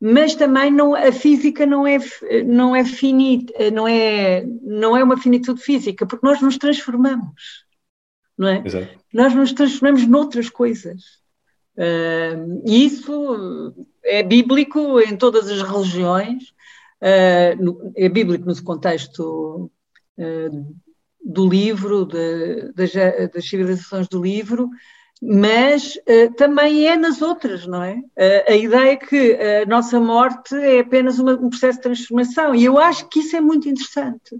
[0.00, 1.98] mas também não, a física não é,
[2.44, 7.64] não é finita, não é, não é uma finitude física, porque nós nos transformamos,
[8.36, 8.62] não é?
[8.64, 8.88] Exato.
[9.12, 11.02] Nós nos transformamos noutras coisas.
[11.76, 16.44] Uh, e isso é bíblico em todas as religiões,
[17.02, 19.70] uh, no, é bíblico no contexto
[20.18, 20.76] uh,
[21.22, 22.92] do livro, de, das,
[23.32, 24.70] das, civilizações do livro,
[25.22, 27.94] mas uh, também é nas outras, não é?
[27.94, 32.54] Uh, a ideia é que a nossa morte é apenas uma, um processo de transformação,
[32.54, 34.34] e eu acho que isso é muito interessante.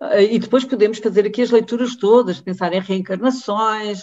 [0.00, 4.02] Uh, e depois podemos fazer aqui as leituras todas, pensar em reencarnações,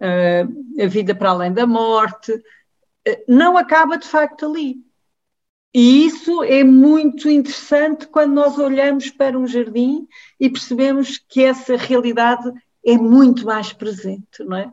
[0.00, 2.32] a vida para além da morte,
[3.28, 4.76] não acaba de facto ali.
[5.72, 10.06] E isso é muito interessante quando nós olhamos para um jardim
[10.38, 12.50] e percebemos que essa realidade
[12.84, 14.72] é muito mais presente, não é?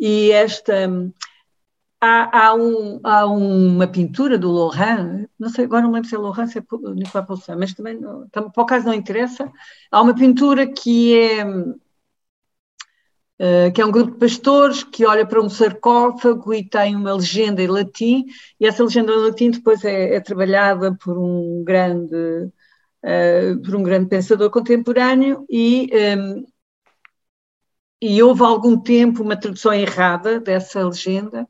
[0.00, 0.90] E esta.
[2.02, 6.18] Há, há, um, há uma pintura do Laurent, não sei, agora não lembro se é
[6.18, 6.62] Laurent, se é
[6.94, 8.00] Nicolas Poussin, mas também,
[8.32, 9.52] também, por acaso não interessa.
[9.90, 11.44] Há uma pintura que é
[13.42, 17.14] eh, que é um grupo de pastores que olha para um sarcófago e tem uma
[17.14, 18.26] legenda em latim,
[18.60, 23.82] e essa legenda em latim depois é, é trabalhada por um grande, uh, por um
[23.82, 26.44] grande pensador contemporâneo e, um, ehm,
[28.00, 31.46] e houve algum tempo uma tradução errada dessa legenda,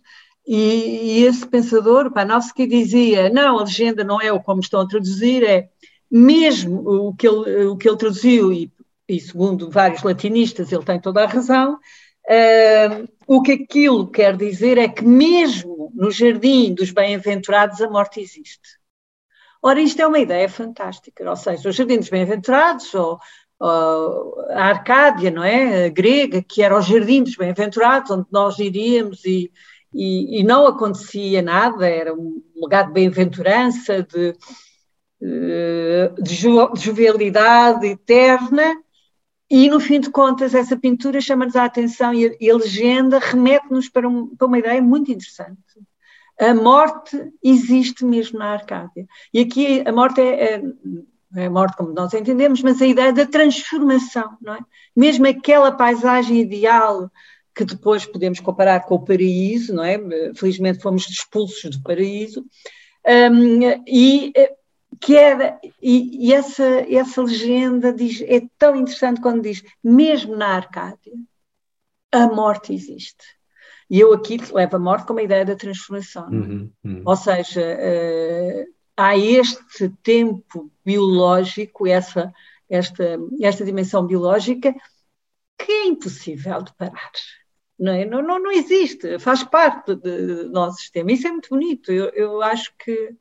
[0.46, 4.88] e, e esse pensador, Panofsky, dizia, não, a legenda não é o como estão a
[4.88, 5.68] traduzir, é
[6.10, 8.70] mesmo o que ele, o que ele traduziu e
[9.10, 14.78] e segundo vários latinistas ele tem toda a razão, uh, o que aquilo quer dizer
[14.78, 18.78] é que mesmo no jardim dos bem-aventurados a morte existe.
[19.62, 23.18] Ora, isto é uma ideia fantástica, ou seja, o jardim dos bem-aventurados, ou,
[23.60, 29.24] a Arcádia, não é, a grega, que era o jardim dos bem-aventurados, onde nós iríamos
[29.24, 29.52] e,
[29.92, 34.34] e, e, não acontecia nada, era um lugar de bem-aventurança, de,
[35.22, 38.74] eh, de, de jovialidade eterna,
[39.50, 43.18] e, no fim de contas, essa pintura chama-nos a atenção e a, e a legenda
[43.18, 45.58] remete-nos para, um, para, uma ideia muito interessante.
[46.38, 49.06] A morte existe mesmo na Arcádia.
[49.34, 50.62] E aqui a morte é, é,
[51.36, 54.60] é morte como nós entendemos, mas a ideia da transformação, não é?
[54.96, 57.10] Mesmo aquela paisagem ideal
[57.54, 59.98] que depois podemos comparar com o paraíso, não é?
[60.34, 62.44] Felizmente fomos expulsos do paraíso.
[63.06, 64.32] Um, e
[65.00, 70.48] que era, e, e, essa, essa legenda diz, é tão interessante quando diz, mesmo na
[70.48, 71.12] Arcádia,
[72.12, 73.24] a morte existe.
[73.88, 76.28] E eu aqui levo a morte como a ideia da transformação.
[76.28, 77.02] Uhum, uhum.
[77.04, 82.30] Ou seja, uh, há este tempo biológico, essa,
[82.68, 84.74] esta, esta dimensão biológica,
[85.58, 87.10] que é impossível de parar.
[87.78, 88.04] Não, é?
[88.04, 91.10] não, não, não existe, faz parte do nosso sistema.
[91.12, 91.90] Isso é muito bonito.
[91.90, 93.16] Eu, eu acho que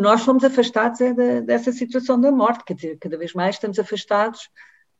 [0.00, 3.78] nós fomos afastados é, da, dessa situação da morte, quer dizer, cada vez mais estamos
[3.78, 4.50] afastados.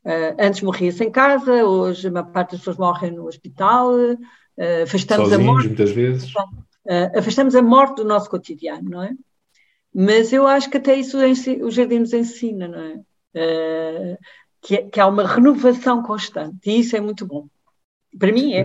[0.05, 4.83] Uh, antes morria-se em casa, hoje a maior parte das pessoas morrem no hospital, uh,
[4.83, 5.67] afastamos Sozinhos, a morte.
[5.67, 6.33] muitas vezes.
[6.33, 9.13] Uh, afastamos a morte do nosso cotidiano, não é?
[9.93, 14.17] Mas eu acho que até isso o jardim nos ensina, não é?
[14.61, 14.81] Que, é?
[14.83, 17.47] que há uma renovação constante, e isso é muito bom.
[18.17, 18.63] Para mim é.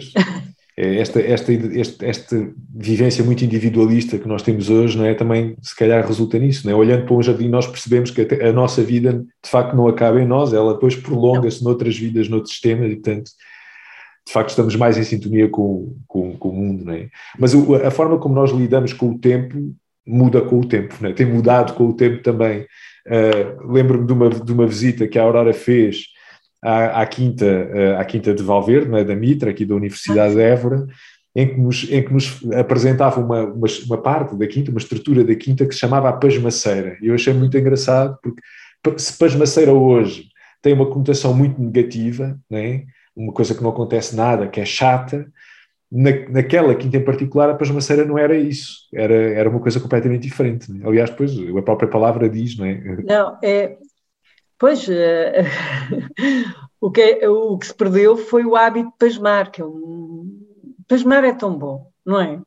[0.79, 5.15] É, esta, esta, esta, esta vivência muito individualista que nós temos hoje, não é?
[5.15, 6.77] Também, se calhar, resulta nisso, não é?
[6.77, 10.21] Olhando para um jardim, nós percebemos que a, a nossa vida, de facto, não acaba
[10.21, 13.31] em nós, ela depois prolonga-se noutras vidas, noutros sistemas, e, portanto,
[14.27, 17.09] de facto, estamos mais em sintonia com, com, com o mundo, não é?
[17.39, 19.75] Mas a forma como nós lidamos com o tempo
[20.07, 21.13] muda com o tempo, né?
[21.13, 22.67] tem mudado com o tempo também.
[23.07, 26.07] Uh, Lembro-me de uma, de uma visita que a Aurora fez
[26.63, 29.05] à, à Quinta, uh, à Quinta de Valverde, né?
[29.05, 30.87] da Mitra, aqui da Universidade de Évora,
[31.35, 35.23] em que nos, em que nos apresentava uma, uma, uma, parte da quinta, uma estrutura
[35.23, 36.97] da quinta que se chamava a pasmaceira.
[37.03, 38.41] E eu achei muito engraçado, porque
[38.99, 40.29] se pasmaceira hoje
[40.63, 42.85] tem uma conotação muito negativa, né?
[43.15, 45.27] uma coisa que não acontece nada, que é chata,
[45.91, 50.23] na, naquela quinta em particular, a pasmaceira não era isso, era, era uma coisa completamente
[50.23, 50.71] diferente.
[50.71, 50.87] Né?
[50.87, 52.81] Aliás, depois a própria palavra diz, não é?
[53.05, 53.79] Não, é.
[54.59, 54.93] Pois, uh,
[56.81, 60.47] o, que, é, o que se perdeu foi o hábito de pasmar, que é um,
[60.89, 62.41] Pasmar é tão bom, não é?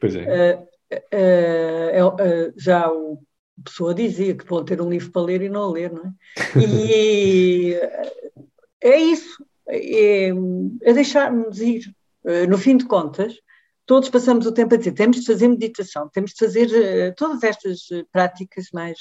[0.00, 0.54] Pois é.
[0.54, 3.22] Uh, uh, uh, já o
[3.64, 6.12] pessoa dizia que vão ter um livro para ler e não ler, não é?
[6.60, 7.74] E
[8.82, 10.30] é isso, é,
[10.82, 11.94] é deixar-nos ir.
[12.48, 13.34] No fim de contas,
[13.86, 17.80] todos passamos o tempo a dizer temos de fazer meditação, temos de fazer todas estas
[18.10, 18.98] práticas mais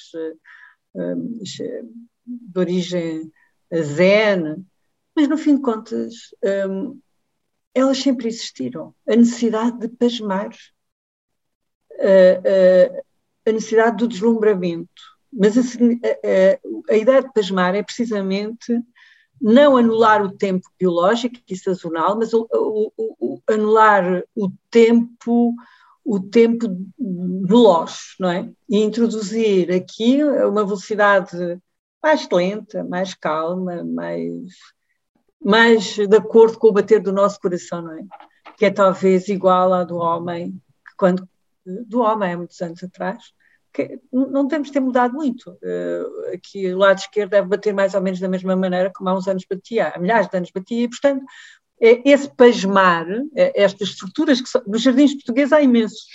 [2.25, 3.31] de origem
[3.73, 4.65] zen,
[5.15, 6.13] mas no fim de contas
[7.73, 8.93] elas sempre existiram.
[9.07, 10.49] A necessidade de pasmar,
[11.99, 15.01] a, a, a necessidade do deslumbramento.
[15.31, 15.61] Mas a,
[16.91, 18.77] a, ideia de pasmar é precisamente
[19.41, 25.53] não anular o tempo biológico e sazonal, mas o, o, o, anular o tempo
[26.03, 26.67] o tempo
[27.45, 28.49] veloz, não é?
[28.67, 31.59] E introduzir aqui uma velocidade
[32.01, 34.31] mais lenta, mais calma, mais
[35.43, 38.03] mais de acordo com o bater do nosso coração, não é?
[38.57, 41.27] Que é talvez igual à do homem, que quando
[41.65, 43.33] do homem há muitos anos atrás,
[43.73, 45.51] que não temos ter mudado muito.
[45.51, 49.15] Uh, aqui o lado esquerdo deve bater mais ou menos da mesma maneira como há
[49.15, 51.23] uns anos batia, há milhares de anos batia, e portanto
[51.81, 56.05] é esse pasmar, é, estas estruturas que são, nos jardins portugueses há imensos.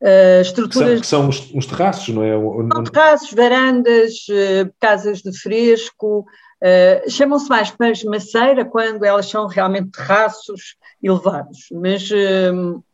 [0.00, 2.32] Uh, estruturas que são, que são uns, terraços, não é?
[2.74, 6.26] São terraços, varandas, uh, casas de fresco,
[6.62, 12.84] Uh, Chamam-se mais pasmaceira quando elas são realmente terraços elevados, mas, uh,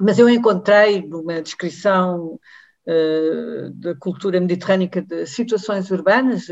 [0.00, 2.38] mas eu encontrei numa descrição
[2.86, 6.46] uh, da cultura mediterrânica de situações urbanas,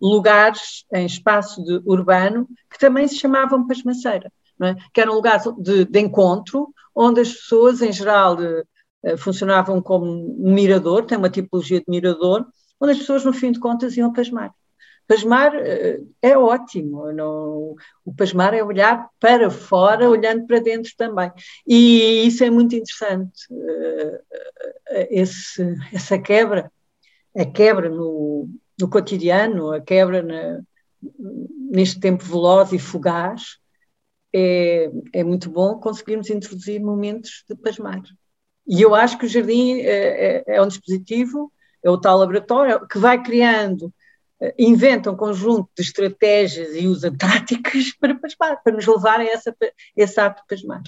[0.00, 4.74] lugares em espaço de, urbano que também se chamavam pasmaceira, é?
[4.92, 8.36] que eram lugares de, de, encontro onde as pessoas, em geral,
[9.18, 12.46] funcionavam como mirador, tem uma tipologia de mirador,
[12.80, 14.52] onde as pessoas, no fim de contas, iam pasmar.
[15.06, 21.30] Pasmar eh, é ótimo, não, o pasmar é olhar para fora, olhando para dentro também.
[21.66, 24.22] E isso é muito interessante, eh,
[24.90, 26.72] eh, esse, essa quebra,
[27.36, 28.48] a quebra no,
[28.80, 30.60] no cotidiano, a quebra na,
[31.70, 33.58] neste tempo veloz e fugaz,
[34.34, 38.02] é, é muito bom conseguirmos introduzir momentos de pasmar.
[38.66, 42.86] E eu acho que o jardim é, é, é um dispositivo, é o tal laboratório,
[42.88, 43.92] que vai criando
[44.58, 49.54] inventa um conjunto de estratégias e usa táticas para pasmar, para nos levar a essa,
[49.96, 50.82] esse ato de pasmar.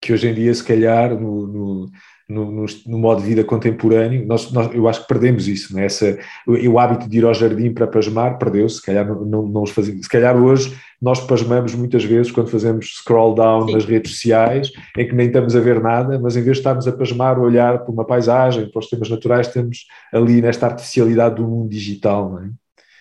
[0.00, 1.90] Que hoje em dia, se calhar, no, no,
[2.28, 5.84] no, no modo de vida contemporâneo, nós, nós, eu acho que perdemos isso, né?
[5.84, 9.42] Essa, o, o hábito de ir ao jardim para pasmar perdeu-se, se calhar não, não,
[9.46, 10.02] não os fazemos.
[10.02, 13.74] Se calhar hoje nós pasmamos muitas vezes quando fazemos scroll down Sim.
[13.74, 16.88] nas redes sociais, em que nem estamos a ver nada, mas em vez de estarmos
[16.88, 21.46] a pasmar, olhar para uma paisagem, para os temas naturais, temos ali nesta artificialidade do
[21.46, 22.50] mundo digital, não é?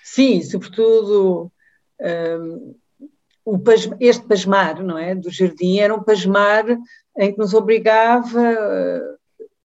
[0.04, 1.50] Sim, sobretudo
[2.02, 2.76] um,
[3.46, 3.60] o
[4.00, 6.66] este pasmar, não é, do jardim, era um pasmar
[7.18, 8.40] em que nos obrigava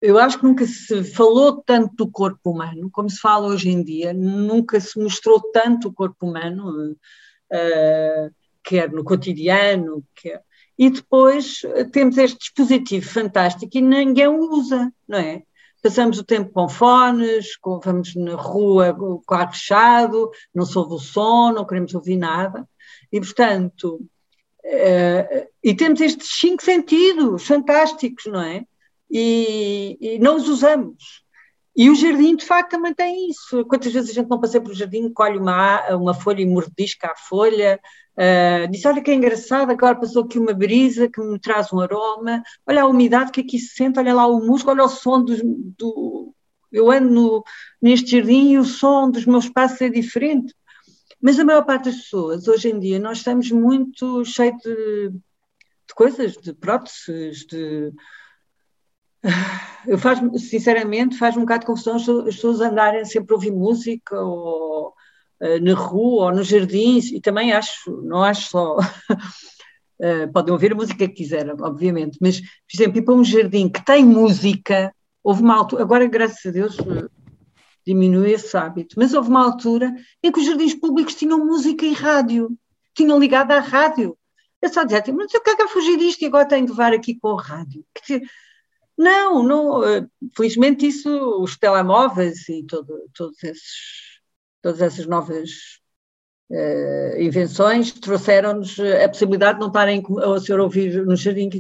[0.01, 3.83] eu acho que nunca se falou tanto do corpo humano como se fala hoje em
[3.83, 10.43] dia, nunca se mostrou tanto o corpo humano, uh, quer no cotidiano, quer.
[10.79, 15.43] E depois eh, temos este dispositivo fantástico e ninguém o usa, não é?
[15.83, 20.95] Passamos o tempo com fones, com, vamos na rua com o fechado, não se ouve
[20.95, 22.69] o som, não queremos ouvir nada.
[23.11, 24.01] E, portanto,
[24.67, 28.65] uh, e temos estes cinco sentidos fantásticos, não é?
[29.11, 31.25] E, e não os usamos.
[31.77, 33.65] E o jardim, de facto, também tem isso.
[33.67, 37.17] Quantas vezes a gente não passei pelo jardim, colhe uma, uma folha e mordisca a
[37.17, 37.79] folha,
[38.17, 41.81] uh, diz, olha que é engraçado, agora passou aqui uma brisa que me traz um
[41.81, 45.23] aroma, olha a umidade que aqui se sente, olha lá o musgo, olha o som
[45.23, 45.37] do...
[45.79, 46.33] do...
[46.73, 47.45] Eu ando no,
[47.81, 50.53] neste jardim e o som dos meus passos é diferente.
[51.21, 55.95] Mas a maior parte das pessoas, hoje em dia, nós estamos muito cheios de, de
[55.95, 57.93] coisas, de próteses, de
[59.87, 64.21] eu faz sinceramente, faz um bocado de confusão as pessoas andarem sempre a ouvir música
[64.21, 64.89] ou
[65.41, 68.77] uh, na rua ou nos jardins e também acho, não acho só
[69.99, 73.67] Uh, podem ouvir a música que quiserem, obviamente, mas, por exemplo, ir para um jardim
[73.67, 74.95] que tem música,
[75.25, 76.77] houve uma altura, agora, graças a Deus,
[77.87, 81.93] diminui esse hábito, mas houve uma altura em que os jardins públicos tinham música e
[81.93, 82.59] rádio,
[82.95, 84.19] tinham ligado à rádio.
[84.61, 87.29] Eu só dizia, mas eu quero fugir disto e agora tenho de levar aqui com
[87.29, 87.85] o rádio.
[88.99, 91.11] Não, não, eh, felizmente isso,
[91.43, 94.21] os telemóveis e todo, todos esses,
[94.63, 95.51] todas essas novas
[96.51, 101.51] uh, invenções trouxeram-nos a possibilidade de não estarem a ser ouvir no jardim.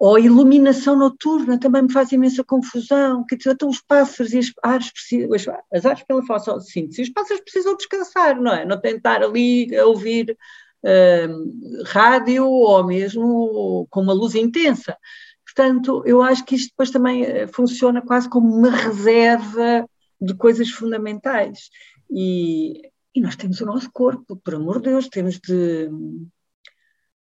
[0.00, 3.24] Ou a iluminação noturna também me faz imensa confusão.
[3.30, 7.76] Dizer, então os pássaros e as aves precisam, as aves pela fotossíntese, os pássaros precisam
[7.76, 8.64] descansar, não é?
[8.64, 10.36] Não tentar ali ouvir
[10.84, 14.96] uh, rádio ou mesmo com uma luz intensa.
[15.44, 19.88] Portanto, eu acho que isto depois também eh, funciona quase como uma reserva
[20.20, 21.70] de coisas fundamentais.
[22.10, 22.82] E,
[23.14, 25.88] e nós temos o nosso corpo, por amor de Deus, temos de,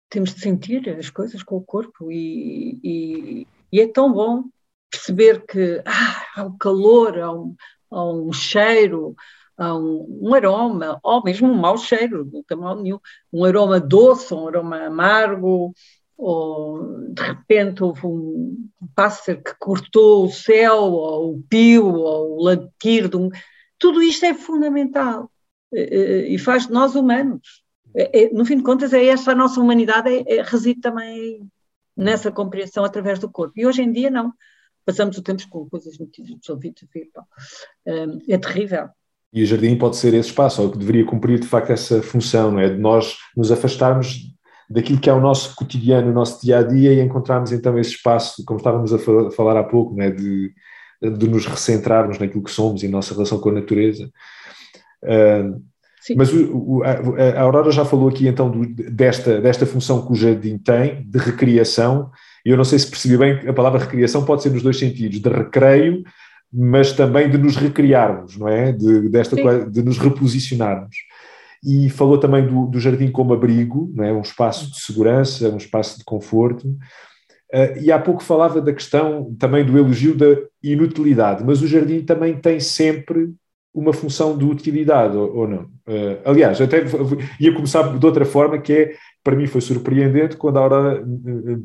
[0.09, 4.44] temos de sentir as coisas com o corpo e, e, e é tão bom
[4.90, 7.54] perceber que ah, há um calor, há um,
[7.90, 9.14] há um cheiro,
[9.56, 12.98] há um, um, aroma, ou mesmo um mau cheiro, não tem mal nenhum,
[13.32, 15.74] um aroma doce, um aroma amargo,
[16.16, 22.42] ou de repente houve um pássaro que cortou o céu, ou o pio, ou o
[22.42, 23.30] latir de um...
[23.78, 25.30] Tudo isto é fundamental
[25.72, 27.62] eh, eh, e faz de nós humanos.
[27.95, 31.41] É, é, no fim de contas, é esta a nossa humanidade, é, é, reside também
[31.97, 33.55] nessa compreensão através do corpo.
[33.57, 34.32] E hoje em dia, não.
[34.84, 36.82] Passamos o tempo com coisas metidas nos ouvidos.
[38.26, 38.89] É terrível.
[39.32, 42.53] E o jardim pode ser esse espaço, ou que deveria cumprir de facto essa função,
[42.53, 42.70] não é?
[42.70, 44.32] De nós nos afastarmos
[44.68, 47.91] daquilo que é o nosso cotidiano, o nosso dia a dia e encontrarmos então esse
[47.91, 48.99] espaço, como estávamos a
[49.30, 50.53] falar há pouco, né, de,
[51.03, 54.11] de nos recentrarmos naquilo que somos e nossa relação com a natureza.
[55.03, 55.62] Uh,
[56.16, 60.16] mas o, o, a, Aurora já falou aqui então do, desta, desta função que o
[60.16, 62.11] jardim tem, de recriação,
[62.44, 65.20] e eu não sei se percebi bem, a palavra recriação pode ser nos dois sentidos,
[65.20, 66.02] de recreio,
[66.52, 68.72] mas também de nos recriarmos, não é?
[68.72, 69.36] De, desta
[69.66, 70.96] de nos reposicionarmos
[71.64, 74.12] e falou também do, do jardim como abrigo, não é?
[74.12, 76.68] um espaço de segurança, um espaço de conforto.
[77.52, 80.26] Uh, e há pouco falava da questão também do elogio da
[80.62, 83.32] inutilidade, mas o jardim também tem sempre
[83.72, 85.62] uma função de utilidade, ou, ou não?
[85.86, 86.84] Uh, aliás, até
[87.38, 91.04] ia começar de outra forma, que é, para mim foi surpreendente, quando a Aurora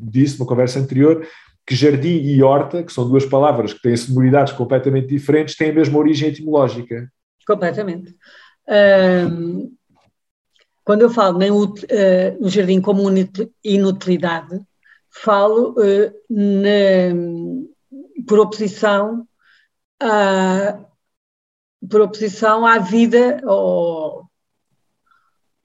[0.01, 1.25] disse, numa conversa anterior,
[1.65, 5.73] que jardim e horta, que são duas palavras que têm sonoridades completamente diferentes, têm a
[5.73, 7.09] mesma origem etimológica.
[7.47, 8.15] Completamente.
[8.67, 9.73] Um,
[10.83, 13.03] quando eu falo uh, no jardim como
[13.63, 14.61] inutilidade,
[15.09, 17.15] falo uh, na,
[18.27, 19.25] por oposição
[20.01, 20.79] à,
[21.89, 24.25] por oposição à vida ou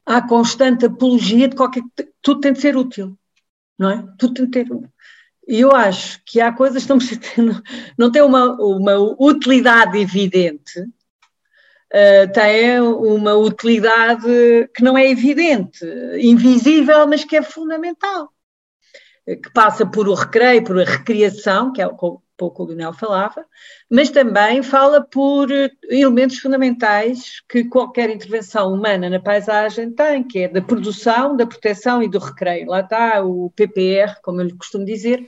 [0.05, 1.83] à constante apologia de qualquer
[2.23, 3.17] tudo tem de ser útil,
[3.79, 4.05] não é?
[4.19, 4.91] Tudo tem de ter
[5.49, 6.93] e eu acho que há coisas que
[7.41, 7.63] não,
[7.97, 14.29] não têm uma, uma utilidade evidente, uh, tem uma utilidade
[14.75, 15.83] que não é evidente,
[16.21, 18.31] invisível, mas que é fundamental,
[19.25, 23.45] que passa por o recreio, por a recriação, que é o pouco o Lionel falava,
[23.91, 25.49] mas também fala por
[25.91, 32.03] elementos fundamentais que qualquer intervenção humana na paisagem tem, que é da produção, da proteção
[32.03, 32.71] e do recreio.
[32.71, 35.27] Lá está o PPR, como eu lhe costumo dizer,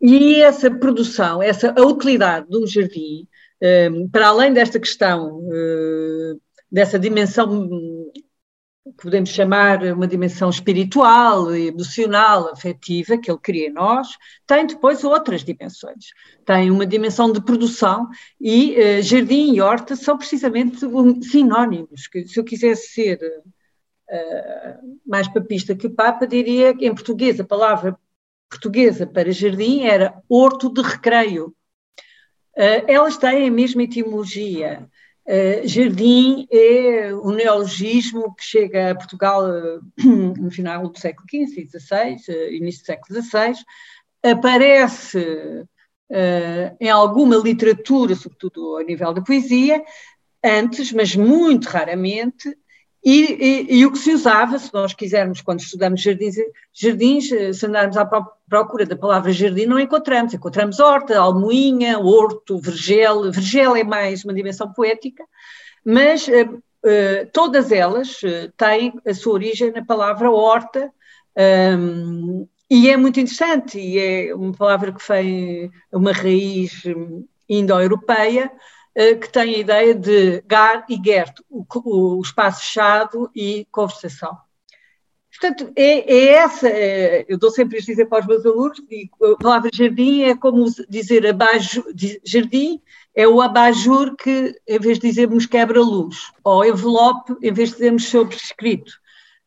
[0.00, 3.26] e essa produção, essa a utilidade de um jardim
[3.60, 6.34] Ehm, para além desta questão, eh,
[6.70, 7.68] dessa dimensão
[8.96, 14.08] podemos chamar uma dimensão espiritual, emocional, afetiva, que ele cria em nós,
[14.46, 16.06] tem depois outras dimensões.
[16.44, 18.08] Tem uma dimensão de produção
[18.40, 20.78] e uh, jardim e horta são precisamente
[21.22, 22.06] sinónimos.
[22.06, 23.18] Que, se eu quisesse ser
[24.10, 27.98] uh, mais papista que o Papa, diria que em português a palavra
[28.48, 31.48] portuguesa para jardim era horto de recreio.
[32.56, 34.88] Uh, elas têm a mesma etimologia.
[35.28, 39.82] Uh, jardim é um neologismo que chega a Portugal uh,
[40.40, 43.54] no final do século XV e XVI, início do século XVI,
[44.22, 45.66] aparece
[46.78, 49.82] em alguma literatura, sobretudo a nível da poesia,
[50.44, 52.56] antes, mas muito raramente,
[53.08, 53.20] e,
[53.70, 56.34] e, e, o que se usava, se nós quisermos, quando estudamos jardins,
[56.72, 58.04] jardins, eh, se andarmos à
[58.48, 60.34] procura da palavra jardim, não encontramos.
[60.34, 63.30] Encontramos horta, almoinha, horto, vergel.
[63.30, 65.22] Vergel é mais uma dimensão poética,
[65.84, 70.90] mas uh, uh, todas elas uh, têm a sua origem na palavra horta,
[71.36, 77.24] um, ehm, e é muito interessante, e é uma palavra que vem, uma raiz hum,
[77.48, 78.50] indo-europeia,
[78.96, 81.66] que tem a ideia de gar e gert, o,
[82.16, 84.38] o espaço fechado e conversação.
[85.30, 88.80] portanto, é, é essa, é, eu dou sempre este exemplo para os meus alunos,
[89.22, 91.84] a palavra jardim é como dizer abajur,
[92.24, 92.80] jardim
[93.14, 98.08] é o abajur que, em vez de dizermos quebra-luz, ou envelope, em vez de dizermos
[98.08, 98.92] sobrescrito.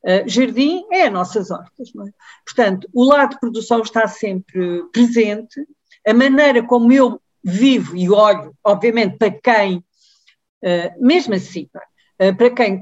[0.03, 1.89] Uh, jardim é as nossas hortas.
[1.89, 2.11] É?
[2.45, 5.59] Portanto, o lado de produção está sempre presente,
[6.07, 11.69] a maneira como eu vivo e olho, obviamente, para quem, uh, mesmo assim,
[12.21, 12.81] uh, para quem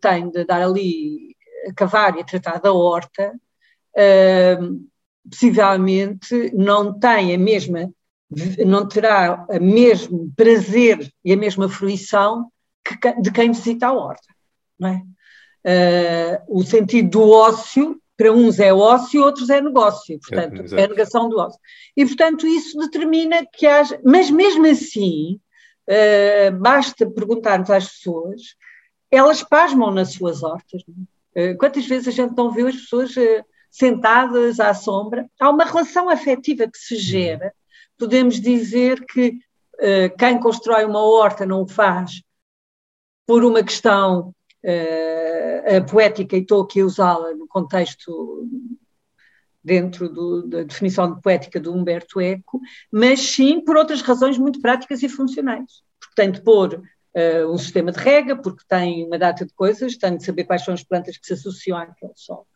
[0.00, 1.34] tem de dar ali
[1.76, 3.32] cavar e tratar da horta,
[5.28, 7.90] possivelmente não tem a mesma
[8.66, 12.50] não terá o mesmo prazer e a mesma fruição
[12.84, 14.26] que, de quem visita a horta.
[15.64, 16.42] É?
[16.48, 21.28] O sentido do ócio, para uns é ócio, outros é negócio, portanto, é, é negação
[21.28, 21.60] do ócio.
[21.96, 24.00] E, portanto, isso determina que haja.
[24.04, 25.38] Mas mesmo assim,
[25.88, 28.40] uh, basta perguntarmos às pessoas,
[29.10, 30.82] elas pasmam nas suas hortas.
[30.82, 33.14] Uh, quantas vezes a gente não vê as pessoas
[33.70, 35.28] sentadas à sombra?
[35.38, 37.00] Há uma relação afetiva que se uhum.
[37.00, 37.52] gera
[37.98, 39.38] podemos dizer que
[39.74, 42.22] uh, quem constrói uma horta não o faz
[43.26, 44.34] por uma questão
[45.66, 48.48] uh, poética, e estou aqui a usá-la no contexto
[49.62, 52.60] dentro do, da definição de poética do Humberto Eco,
[52.90, 55.82] mas sim por outras razões muito práticas e funcionais.
[55.98, 59.96] Porque tem de pôr uh, um sistema de rega, porque tem uma data de coisas,
[59.96, 62.46] tem de saber quais são as plantas que se associam àquele sol.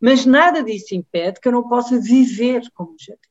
[0.00, 3.30] Mas nada disso impede que eu não possa viver como jardim.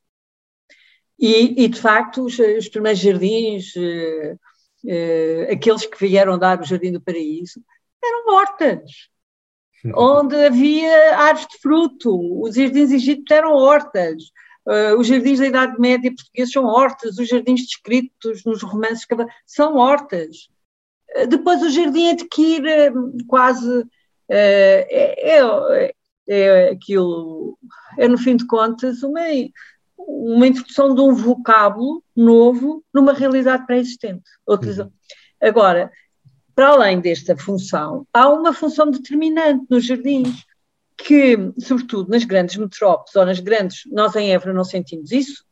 [1.19, 4.39] E, e de facto, os, os primeiros jardins, uh,
[4.85, 7.61] uh, aqueles que vieram dar o Jardim do Paraíso,
[8.01, 9.09] eram hortas,
[9.95, 12.41] onde havia árvores de fruto.
[12.41, 14.23] Os jardins egípcios eram hortas.
[14.65, 19.07] Uh, os jardins da Idade Média portugueses são hortas, os jardins descritos nos romances
[19.45, 20.49] são hortas.
[21.17, 22.91] Uh, depois o jardim adquire
[23.27, 23.79] quase.
[23.79, 23.87] Uh,
[24.31, 25.93] é, é,
[26.29, 27.57] é, aquilo,
[27.97, 29.21] é no fim de contas, uma,
[29.97, 34.29] uma introdução de um vocábulo novo numa realidade pré-existente.
[34.47, 34.91] Uhum.
[35.41, 35.91] Agora,
[36.59, 40.43] para além desta função, há uma função determinante nos jardins,
[40.97, 45.45] que, sobretudo nas grandes metrópoles ou nas grandes, nós em Évora não sentimos isso,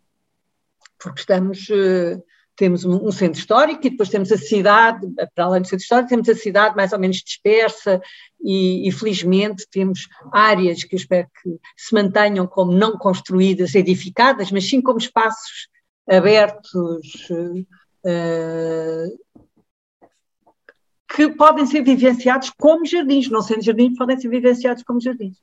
[1.00, 2.22] porque estamos uh,
[2.58, 6.28] temos um, centro histórico e depois temos a cidade, para além do centro histórico, temos
[6.28, 8.02] a cidade mais ou menos dispersa
[8.44, 14.52] e, e, felizmente temos áreas que eu espero que se mantenham como não construídas, edificadas,
[14.52, 15.70] mas sim como espaços
[16.06, 19.18] abertos uh,
[21.18, 25.40] que podem ser vivenciados como jardins, não sendo jardins, podem ser vivenciados como jardins.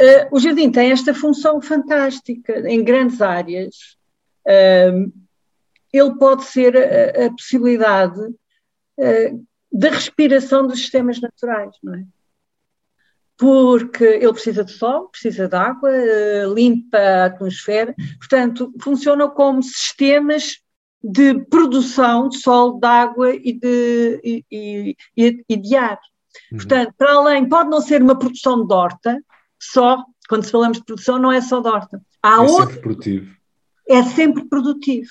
[0.00, 3.74] Uh, o jardim tem esta função fantástica em grandes áreas.
[4.46, 5.12] Uh,
[5.92, 12.04] ele pode ser a, a possibilidade uh, da respiração dos sistemas naturais, não é?
[13.36, 19.60] Porque ele precisa de sol, precisa de água, uh, limpa a atmosfera, portanto, funcionam como
[19.60, 20.64] sistemas
[21.02, 25.98] de produção de sol, de água e de, e, e, e de ar.
[26.50, 26.58] Uhum.
[26.58, 29.22] Portanto, para além, pode não ser uma produção de horta,
[29.60, 32.02] só, quando falamos de produção, não é só de horta.
[32.22, 33.36] Há é outro, sempre produtivo.
[33.88, 35.10] É sempre produtivo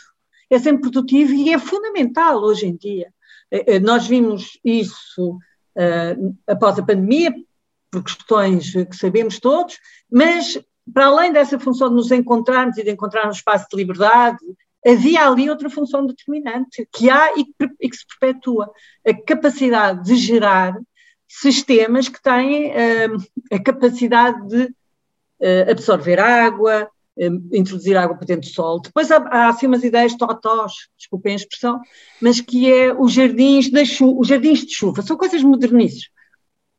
[0.49, 3.11] é sempre produtivo e é fundamental hoje em dia.
[3.51, 7.33] Eh, eh, nós vimos isso uh, após a pandemia,
[7.91, 9.77] por questões que sabemos todos,
[10.11, 10.59] mas
[10.93, 14.37] para além dessa função de nos encontrarmos e de encontrar um espaço de liberdade,
[14.85, 18.71] havia ali outra função determinante que há e que, e que se perpetua:
[19.05, 20.77] a capacidade de gerar
[21.27, 23.17] sistemas que têm uh,
[23.51, 28.81] a capacidade de uh, absorver água, eh, introduzir água para dentro do solo.
[28.81, 31.81] Depois há, há assim umas ideias totós, desculpem a expressão,
[32.21, 36.09] mas que é os jardins, da chuva, os jardins de chuva, são coisas modernistas.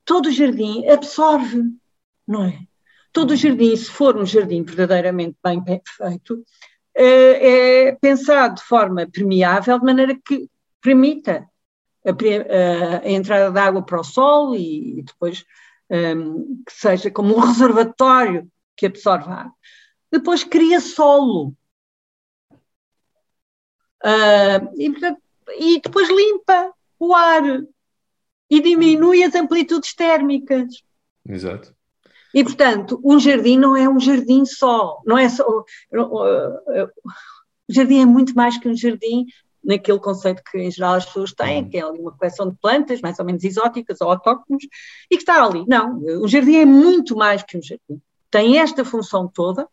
[0.04, 1.62] Todo jardim absorve,
[2.28, 2.58] não é?
[3.12, 6.44] Todo jardim, se for um jardim verdadeiramente bem feito,
[7.02, 10.48] é pensado de forma permeável, de maneira que
[10.80, 11.46] permita
[12.04, 15.44] a, a, a entrada de água para o solo e, e depois
[15.90, 19.52] um, ehm, que seja como um reservatório que absorve a água
[20.10, 21.54] depois cria solo.
[24.02, 24.92] Uh, e,
[25.58, 27.42] e depois limpa o ar
[28.48, 30.82] e diminui as amplitudes térmicas.
[31.28, 31.74] Exato.
[32.36, 35.42] E, portanto, um jardim não é um jardim só, não é só.
[35.42, 35.64] O
[37.66, 39.24] jardim é muito mais que um jardim
[39.64, 43.18] naquele conceito que, em geral, as pessoas têm, que é uma coleção de plantas, mais
[43.18, 44.64] ou menos exóticas ou autóctones,
[45.10, 45.64] e que está ali.
[45.66, 48.02] Não, o jardim é muito mais que um jardim.
[48.30, 49.66] Tem esta função toda,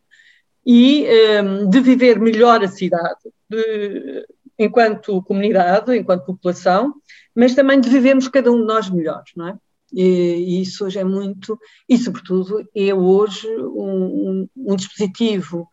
[0.65, 1.05] e
[1.43, 4.25] um, de viver melhor a cidade, de,
[4.57, 6.93] enquanto comunidade, enquanto população,
[7.35, 9.57] mas também de vivermos cada um de nós melhores, não é?
[9.93, 15.69] E, isso hoje é muito, e sobretudo é hoje um, um, um dispositivo,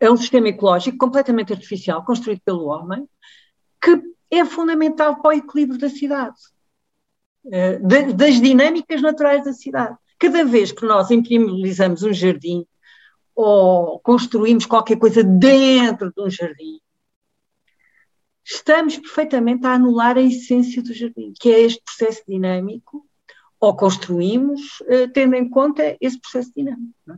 [0.00, 3.06] é um sistema ecológico completamente artificial, construído pelo homem,
[3.80, 4.00] que
[4.30, 6.36] é fundamental para o equilíbrio da cidade,
[7.52, 7.78] eh,
[8.14, 9.96] das dinâmicas naturais da cidade.
[10.18, 12.66] Cada vez que nós imprimelizamos um jardim
[13.34, 16.80] ou construímos qualquer coisa dentro de um jardim,
[18.44, 23.06] estamos perfeitamente a anular a essência do jardim, que é este processo dinâmico,
[23.62, 26.92] ou construímos uh, tendo em conta esse processo dinâmico.
[27.08, 27.14] É?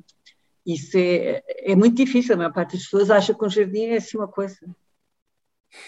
[0.66, 3.96] Isso é, é muito difícil, a maior parte das pessoas acha que um jardim é
[3.96, 4.58] assim uma coisa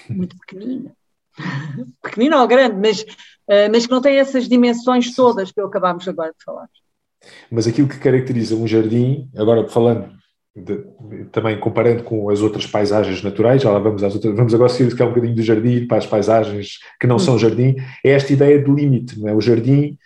[0.09, 0.96] muito pequenina.
[2.02, 6.30] pequenina ou grande, mas, uh, mas que não tem essas dimensões todas que acabámos agora
[6.30, 6.70] de falar.
[7.50, 10.16] Mas aquilo que caracteriza um jardim, agora falando
[10.57, 10.86] de,
[11.32, 14.96] também comparando com as outras paisagens naturais, já lá vamos às outras, vamos agora seguir
[14.96, 17.18] que é um bocadinho do jardim para as paisagens que não hum.
[17.18, 19.34] são jardim, é esta ideia de limite, não é?
[19.34, 19.98] O jardim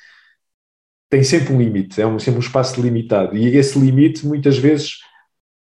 [1.10, 4.98] tem sempre um limite, é um, sempre um espaço limitado, e esse limite muitas vezes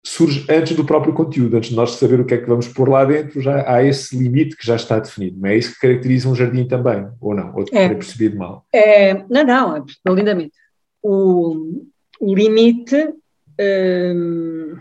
[0.03, 2.89] surge antes do próprio conteúdo, antes de nós saber o que é que vamos pôr
[2.89, 6.27] lá dentro, já há esse limite que já está definido, não é isso que caracteriza
[6.27, 7.53] um jardim também, ou não?
[7.55, 8.65] Ou é, percebido mal?
[8.73, 10.53] É, não, não, é lindamente.
[11.01, 11.85] O,
[12.19, 13.13] o limite
[13.59, 14.77] um,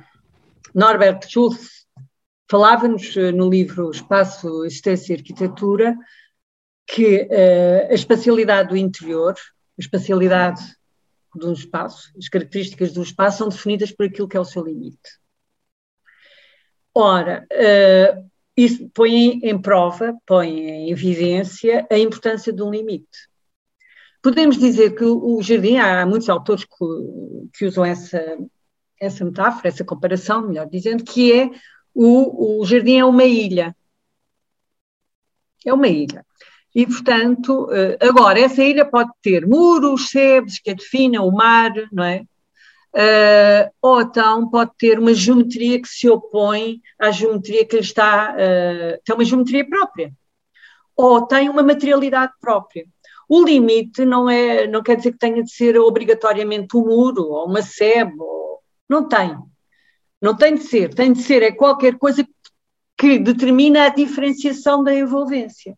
[0.74, 1.84] Norbert Schulz
[2.50, 5.96] falava-nos eh, no livro Espaço, Existência e Arquitetura
[6.86, 9.34] que uh, a espacialidade do interior,
[9.78, 10.62] espacialidade
[11.34, 14.64] de um espaço, as características do espaço são definidas por aquilo que é o seu
[14.64, 15.18] limite.
[16.94, 23.28] Ora, uh, isso põe em prova, põe em evidência a importância de um limite.
[24.22, 28.38] Podemos dizer que o jardim, há muitos autores que, que usam essa,
[28.98, 31.50] essa metáfora, essa comparação, melhor dizendo, que é
[31.92, 33.76] o, o jardim é uma ilha.
[35.66, 36.24] É uma ilha.
[36.74, 41.72] E, portanto, eh, agora, essa ilha pode ter muros, sebes que a definam, o mar,
[41.92, 42.24] não é?
[42.94, 49.02] Uh, ou então pode ter uma geometria que se opõe à geometria que está, uh,
[49.04, 50.12] tem uma geometria própria,
[50.96, 52.86] ou tem uma materialidade própria.
[53.28, 57.46] O limite não, é, não quer dizer que tenha de ser obrigatoriamente um muro, ou
[57.46, 58.14] uma sebe,
[58.88, 59.36] não tem.
[60.22, 60.94] Não tem de ser.
[60.94, 62.24] Tem de ser é qualquer coisa
[62.96, 65.76] que determina a diferenciação da envolvência.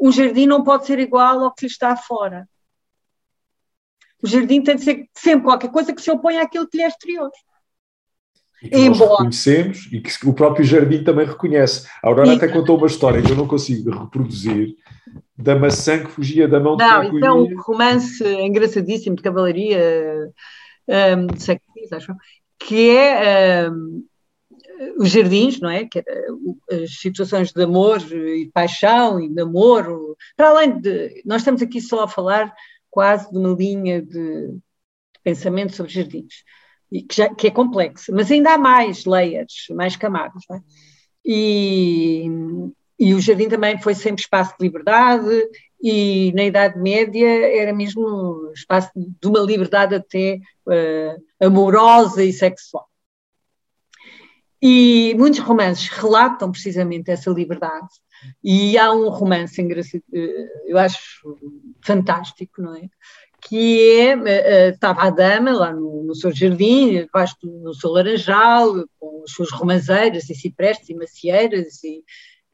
[0.00, 2.48] O jardim não pode ser igual ao que lhe está fora.
[4.22, 6.88] O jardim tem de ser sempre qualquer coisa que se opõe àquilo que lhe é
[6.88, 7.30] exterior.
[8.62, 8.98] E que Embora...
[8.98, 11.86] nós reconhecemos e que o próprio jardim também reconhece.
[12.02, 12.36] A Aurora e...
[12.36, 14.74] até contou uma história que eu não consigo reproduzir
[15.36, 20.32] da maçã que fugia da mão de Não, é um romance engraçadíssimo de cavalaria
[20.88, 22.14] um, de século acho,
[22.58, 24.04] que é um,
[24.98, 25.86] os jardins, não é?
[25.86, 30.16] Que é, as situações de amor e paixão e namoro.
[30.36, 31.22] Para além de.
[31.24, 32.52] Nós estamos aqui só a falar
[32.90, 34.60] quase de uma linha de, de
[35.22, 36.44] pensamento sobre jardins,
[36.90, 40.62] e que, já, que é complexa, mas ainda há mais layers, mais camadas, não é?
[41.22, 42.24] E,
[42.98, 45.28] e o jardim também foi sempre espaço de liberdade
[45.82, 52.88] e na Idade Média era mesmo espaço de uma liberdade até uh, amorosa e sexual.
[54.62, 57.88] E muitos romances relatam precisamente essa liberdade.
[58.42, 61.36] E há um romance, eh, eu acho
[61.84, 62.88] fantástico, não é?
[63.42, 68.86] Que é, uh, estava a dama lá no, no seu jardim, debaixo do seu laranjal,
[68.98, 72.02] com as suas romazeiras e ciprestes e macieiras e,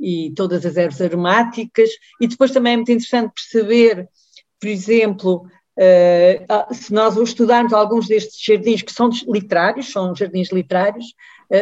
[0.00, 1.90] e todas as ervas aromáticas.
[2.20, 4.08] E depois também é muito interessante perceber,
[4.60, 5.46] por exemplo,
[5.78, 11.06] uh, se nós estudarmos alguns destes jardins que são literários, são jardins literários,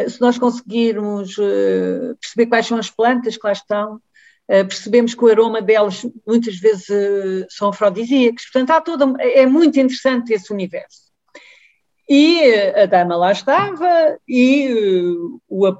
[0.09, 3.99] se nós conseguirmos uh, perceber quais são as plantas que lá estão,
[4.47, 6.85] percebemos que o aroma delas muitas vezes
[7.49, 8.43] são afrodisíacos.
[8.51, 11.09] Portanto, há toda, é muito interessante esse universo.
[12.09, 15.07] E a dama lá estava e
[15.47, 15.77] o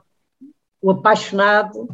[0.82, 1.88] o apaixonado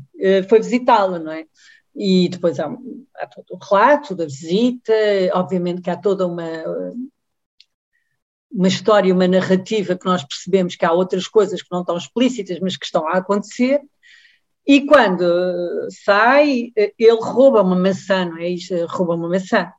[0.47, 1.45] foi visitá-la, não é?
[1.93, 2.67] E depois há,
[3.15, 4.93] há, todo o relato da visita,
[5.33, 6.47] obviamente que há toda uma,
[8.57, 12.59] uma história, uma narrativa que nós percebemos que há outras coisas que não estão explícitas,
[12.59, 13.79] mas que estão a acontecer.
[14.65, 15.23] E quando
[16.03, 18.49] sai, ele rouba uma maçã, não é?
[18.49, 19.71] Isto, rouba uma maçã.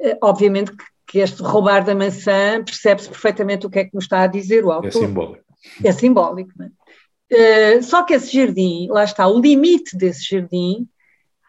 [0.00, 0.72] Eh, obviamente
[1.06, 4.64] que este roubar da maçã percebe-se perfeitamente o que é que nos está a dizer
[4.64, 4.88] o é autor.
[4.88, 5.44] É simbólico.
[5.84, 6.70] É simbólico, não é?
[7.30, 10.88] Eh, só que esse jardim, lá está, o limite desse jardim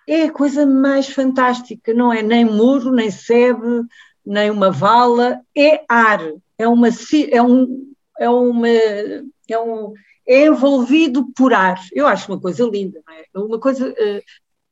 [0.07, 3.83] é a coisa mais fantástica, não é nem muro, nem sebe,
[4.25, 6.19] nem uma vala, é ar,
[6.57, 9.93] é uma é um é uma é um
[10.25, 11.79] é envolvido por ar.
[11.91, 13.25] Eu acho uma coisa linda, não é?
[13.35, 14.21] Uma coisa uh,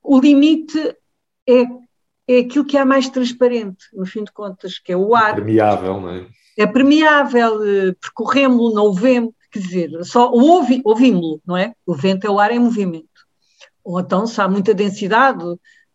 [0.03, 0.95] o limite
[1.47, 1.65] é
[2.27, 5.31] é aquilo que é mais transparente, no fim de contas, que é o ar.
[5.31, 6.27] É permeável, não é?
[6.57, 11.73] É permeável, eh, percorremos-lo, não o vemos, quer dizer, só ouvi, ouvimos-lo, não é?
[11.85, 13.07] O vento é o ar em movimento.
[13.83, 15.43] Ou então, se há muita densidade,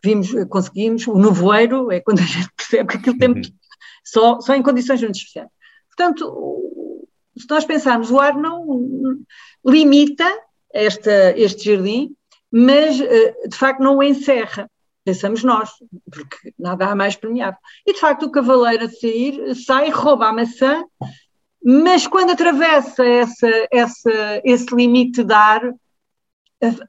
[0.02, 3.42] vimos, conseguimos, o nevoeiro é quando a gente percebe que aquilo tem uhum.
[4.04, 5.48] só, só em condições muito especiais.
[5.96, 9.18] Portanto, se nós pensarmos, o ar não
[9.64, 10.30] limita
[10.72, 12.14] esta, este jardim,
[12.52, 14.70] mas eh, de facto não o encerra.
[15.04, 15.70] Pensamos nós,
[16.10, 17.58] porque nada há mais permeável.
[17.86, 20.84] E de facto o cavaleiro a sair sai, rouba a maçã,
[21.64, 25.62] mas quando atravessa essa, essa, esse limite de ar,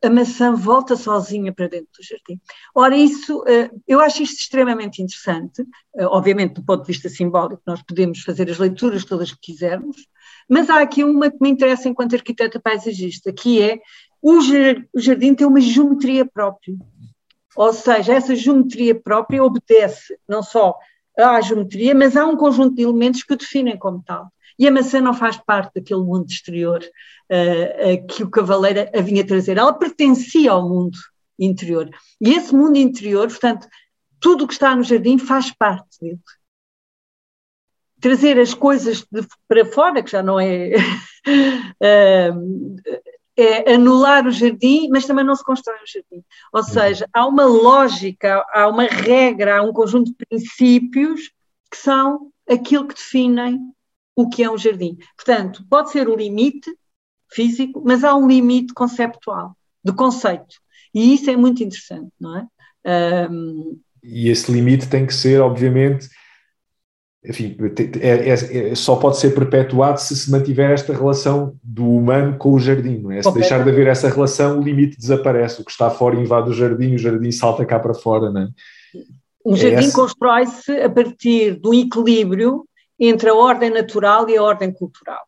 [0.01, 2.39] a, maçã volta sozinha para dentro do jardim.
[2.74, 5.63] Ora, isso, eh, eu acho isto extremamente interessante,
[5.95, 9.97] eh, obviamente do ponto de vista simbólico, nós podemos fazer as leituras todas que quisermos,
[10.49, 13.80] mas há aqui uma que me interessa enquanto arquiteta paisagista, que é
[14.22, 14.39] o
[14.95, 16.76] jardim tem uma geometria própria.
[17.55, 20.76] Ou seja, essa geometria própria obedece não só
[21.18, 24.32] à geometria, mas há um conjunto de elementos que o definem como tal.
[24.60, 29.01] E a maçã não faz parte daquele mundo exterior uh, uh, que o cavaleiro a
[29.01, 29.58] vinha trazer.
[29.58, 30.97] Ela pertencia ao mundo
[31.38, 31.89] interior.
[32.20, 33.68] E esse mundo interior, portanto,
[34.20, 36.20] tudo o que está no jardim faz parte dele.
[37.99, 40.72] Trazer as coisas de, para fora, que já não é.
[41.28, 42.76] uh,
[43.38, 46.26] é anular o jardim, mas também não se constrói o jardim.
[46.51, 46.68] Ou uhum.
[46.68, 51.32] seja, há uma lógica, há uma regra, há um conjunto de princípios
[51.70, 53.60] que são aquilo que definem
[54.18, 54.97] o que é um jardim.
[55.15, 56.76] Portanto, pode ser o limite
[57.32, 60.55] físico, mas há um limite conceptual, de conceito.
[60.93, 63.28] E isso é muito interessante, não é?
[63.30, 63.80] Um...
[64.03, 66.09] E esse limite tem que ser, obviamente,
[67.24, 67.55] enfim,
[67.99, 72.53] é, é, é, só pode ser perpetuado se se mantiver esta relação do humano com
[72.53, 73.22] o jardim, não é?
[73.22, 75.61] Se deixar de haver essa relação, o limite desaparece.
[75.61, 78.49] O que está fora invade o jardim, o jardim salta cá para fora, não é?
[79.43, 82.66] O é jardim constrói-se a partir um equilíbrio
[83.00, 85.24] entre a ordem natural e a ordem cultural.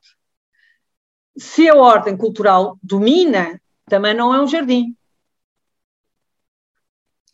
[1.38, 4.96] Se a ordem cultural domina, também não é um jardim.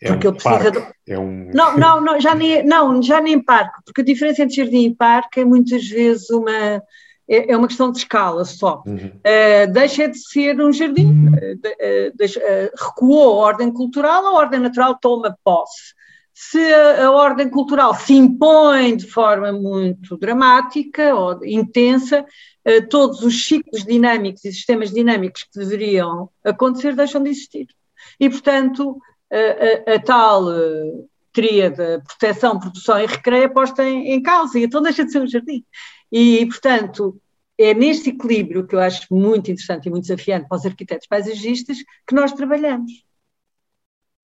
[0.01, 1.13] É porque um ele precisa parque, de...
[1.13, 1.51] é um...
[1.53, 4.95] não, não, não, já nem, não, já nem parque, porque a diferença entre jardim e
[4.95, 6.83] parque é muitas vezes uma,
[7.27, 8.83] é, é uma questão de escala só.
[8.85, 9.07] Uhum.
[9.07, 14.59] Uh, deixa de ser um jardim, uh, deixa, uh, recuou a ordem cultural, a ordem
[14.59, 15.93] natural toma posse.
[16.37, 22.25] Se a, ordem cultural se impõe de forma muito dramática ou intensa,
[22.89, 27.67] todos os ciclos dinâmicos e sistemas dinâmicos que deveriam acontecer deixam de existir.
[28.19, 28.99] E, portanto,
[29.31, 34.59] a, a, a tal uh, tríade proteção, produção e recreio é posta em, em causa,
[34.59, 35.63] e então deixa de ser um jardim.
[36.11, 37.19] E, portanto,
[37.57, 41.77] é neste equilíbrio que eu acho muito interessante e muito desafiante para os arquitetos paisagistas
[42.05, 42.91] que nós trabalhamos.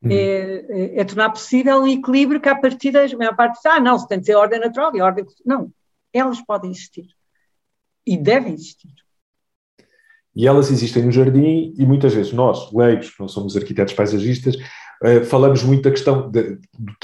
[0.04, 0.10] Hum.
[0.10, 3.80] É, é, é, tornar possível um equilíbrio que, a partir da maior parte diz, ah,
[3.80, 5.26] não, se tem de ser ordem natural e ordem.
[5.46, 5.72] Não,
[6.14, 7.06] elas podem existir.
[8.06, 8.92] E devem existir.
[10.36, 14.56] E elas existem no jardim, e muitas vezes nós, leigos, que não somos arquitetos paisagistas,
[15.04, 16.60] Uh, falamos muito da questão de, de,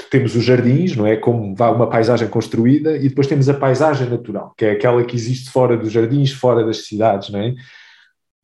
[0.08, 1.16] temos os jardins, não é?
[1.16, 5.16] Como vá uma paisagem construída, e depois temos a paisagem natural, que é aquela que
[5.16, 7.56] existe fora dos jardins, fora das cidades, não é?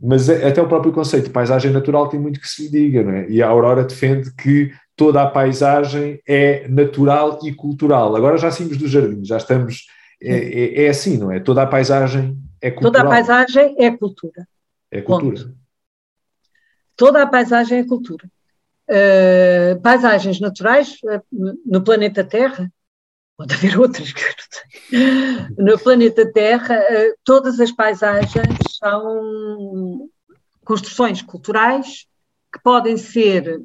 [0.07, 3.13] Mas até o próprio conceito de paisagem natural tem muito que se lhe diga, não
[3.13, 3.27] é?
[3.29, 8.15] E a Aurora defende que toda a paisagem é natural e cultural.
[8.15, 9.87] Agora já saímos dos jardins, já estamos.
[10.23, 11.41] É, é, é, assim, não é?
[11.41, 12.93] Toda a paisagem é cultural.
[12.93, 14.49] Toda a paisagem é cultura.
[14.91, 15.37] É cultura.
[15.37, 15.55] Ponto.
[16.97, 18.31] Toda a paisagem é cultura.
[18.89, 22.71] Uh, paisagens naturais uh, no planeta Terra,
[23.39, 24.23] pode haver outras que
[25.57, 30.09] no planeta Terra, uh, todas as paisagens são
[30.65, 32.07] construções culturais
[32.53, 33.61] que podem ser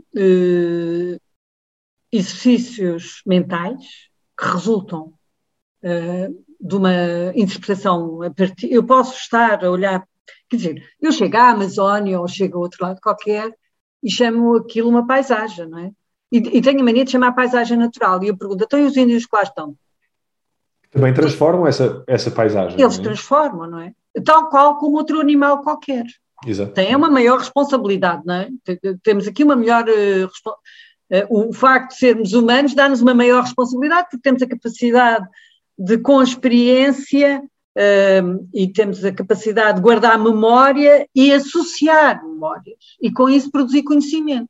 [2.12, 3.84] exercícios mentais
[4.38, 5.14] que resultam
[6.60, 6.94] de uma
[7.36, 8.72] interpretação a partir.
[8.72, 10.04] Eu posso estar a olhar,
[10.50, 13.54] quer dizer, eu chego à Amazónia ou chego a outro lado qualquer
[14.04, 15.92] e chamo aquilo uma paisagem, não é?
[16.32, 18.24] E, e tenho a mania de chamar paisagem natural.
[18.24, 19.76] E eu pergunto, então e os índios que lá estão?
[20.92, 22.80] Também transformam essa, essa paisagem.
[22.80, 23.02] Eles é?
[23.02, 23.94] transformam, não é?
[24.24, 26.06] Tal qual como outro animal qualquer.
[26.46, 26.74] Exato.
[26.74, 28.50] Tem uma maior responsabilidade, não é?
[29.04, 29.86] Temos aqui uma melhor.
[29.88, 35.28] Uh, uh, o facto de sermos humanos dá-nos uma maior responsabilidade, porque temos a capacidade
[35.78, 37.42] de, com experiência,
[38.54, 44.50] e temos a capacidade de guardar memória e associar memórias, e com isso produzir conhecimento.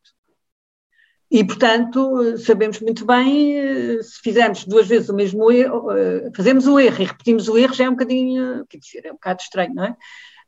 [1.31, 6.65] E, portanto, sabemos muito bem, eh, se fizermos duas vezes o mesmo erro, eh, fazemos
[6.65, 9.41] o erro e repetimos o erro, já é um bocadinho, quer dizer, é um bocado
[9.41, 9.95] estranho, não é?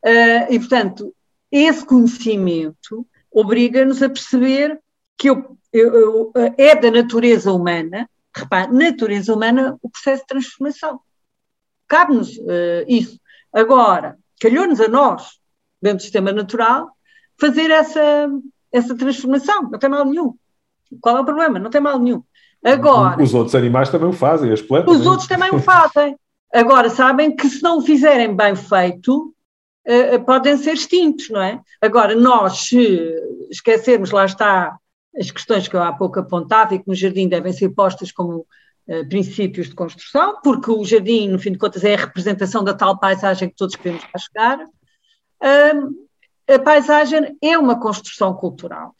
[0.04, 1.14] Eh, e, portanto,
[1.52, 4.80] esse conhecimento obriga-nos a perceber
[5.18, 11.00] que eu, eu, é da natureza humana repare, natureza humana, o processo de transformação.
[11.88, 13.20] Cabe-nos uh, isso.
[13.52, 15.40] Agora, calhou-nos a nós,
[15.82, 16.90] dentro do sistema natural,
[17.40, 18.30] fazer essa,
[18.72, 19.70] essa transformação.
[19.70, 20.36] Não tem mal nenhum.
[21.00, 21.60] Qual é o problema?
[21.60, 22.24] Não tem mal nenhum.
[22.64, 23.22] Agora.
[23.22, 24.96] Os outros animais também o fazem, as plantas.
[24.96, 26.16] Os outros também o fazem.
[26.54, 29.34] Agora, sabem que se não o fizerem bem feito,
[29.88, 31.60] uh, podem ser extintos, não é?
[31.82, 33.16] Agora, nós, se
[33.50, 34.78] esquecermos, lá está,
[35.18, 38.46] as questões que eu há pouco apontava e que no jardim devem ser postas como
[38.88, 42.74] uh, princípios de construção, porque o jardim, no fim de contas, é a representação da
[42.74, 44.60] tal paisagem que todos queremos lá chegar.
[45.42, 48.94] Uh, a paisagem é uma construção cultural.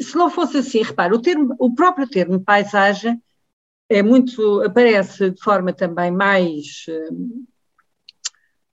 [0.00, 3.22] Se não fosse assim, repare, o, termo, o próprio termo paisagem
[3.88, 7.46] é muito, aparece de forma também mais uh,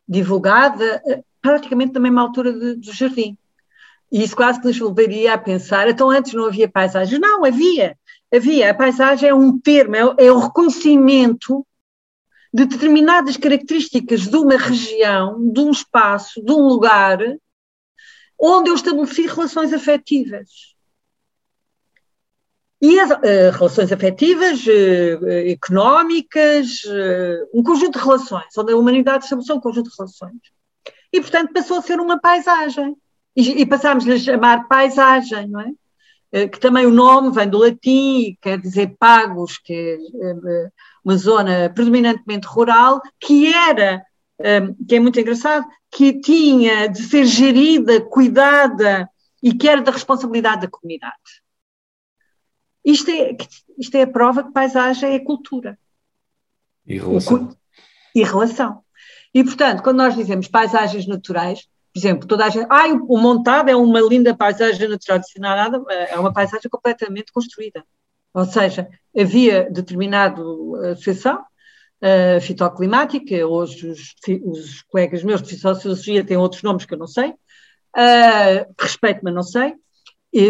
[0.08, 3.38] divulgada, uh, praticamente na mesma altura de, do jardim.
[4.12, 7.20] E isso quase que nos levaria a pensar, então antes não havia paisagem.
[7.20, 7.98] Não, havia,
[8.34, 8.72] havia.
[8.72, 11.66] A paisagem é um termo, é, é o reconhecimento
[12.54, 17.18] de determinadas características de uma região, de um espaço, de um lugar,
[18.40, 20.73] onde eu estabeleci relações afetivas.
[22.84, 29.24] E as uh, relações afetivas, uh, económicas, uh, um conjunto de relações, onde a humanidade
[29.24, 30.42] estabeleceu um conjunto de relações.
[31.14, 32.94] E, portanto, passou a ser uma paisagem.
[33.38, 35.72] E, e passámos-lhe a chamar paisagem, não é?
[36.48, 40.70] que também o nome vem do latim, quer dizer pagos, que é
[41.06, 44.04] uma zona predominantemente rural, que era,
[44.90, 49.08] que é muito engraçado, que tinha de ser gerida, cuidada
[49.44, 51.43] e que era da responsabilidade da comunidade.
[52.84, 53.38] Isto é,
[53.78, 55.78] isto é a prova que paisagem é cultura.
[56.86, 57.56] E relação.
[58.14, 58.84] E relação.
[59.34, 63.70] E, portanto, quando nós dizemos paisagens naturais, por exemplo, toda a gente, ah, o montado
[63.70, 67.84] é uma linda paisagem natural, nada, é uma paisagem completamente construída.
[68.34, 70.42] Ou seja, havia determinada
[70.92, 76.98] associação uh, fitoclimática, hoje os, os, colegas meus de fitociologia têm outros nomes que eu
[76.98, 79.76] não sei, uh, respeito, mas não sei,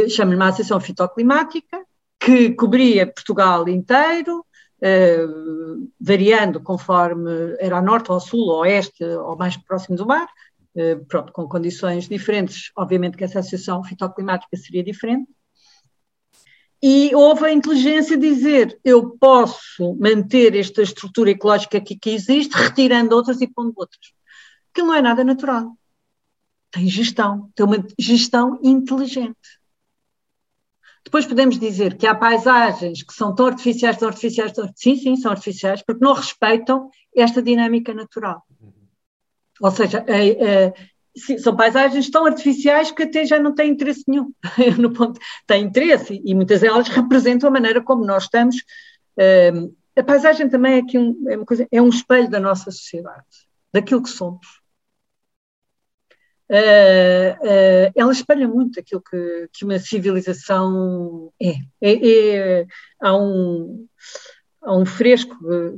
[0.09, 1.82] chamo-lhe uma associação fitoclimática,
[2.23, 4.45] que cobria Portugal inteiro,
[4.81, 5.25] eh,
[5.99, 10.27] variando conforme era norte ou sul, ou oeste, ou mais próximo do mar,
[10.75, 12.71] eh, pronto, com condições diferentes.
[12.77, 15.29] Obviamente que essa associação fitoclimática seria diferente.
[16.81, 23.15] E houve a inteligência de dizer: eu posso manter esta estrutura ecológica que existe, retirando
[23.15, 24.13] outras e pondo outras.
[24.73, 25.77] Que não é nada natural.
[26.71, 29.62] Tem gestão, tem uma gestão inteligente.
[31.03, 34.69] Depois podemos dizer que há paisagens que são tão artificiais, tão artificiais, tão...
[34.75, 38.43] sim, sim, são artificiais, porque não respeitam esta dinâmica natural.
[39.61, 40.73] Ou seja, é, é,
[41.37, 44.31] são paisagens tão artificiais que até já não têm interesse nenhum.
[44.79, 48.55] no ponto, têm interesse e muitas delas representam a maneira como nós estamos.
[49.17, 49.51] É,
[49.95, 53.25] a paisagem também é, aqui um, é, coisa, é um espelho da nossa sociedade,
[53.71, 54.62] daquilo que somos
[56.53, 61.55] uh, uh, ela espelha muito aquilo que, que uma civilização é.
[61.81, 62.07] é,
[62.61, 62.65] é
[63.01, 63.87] há, um,
[64.61, 65.35] há um fresco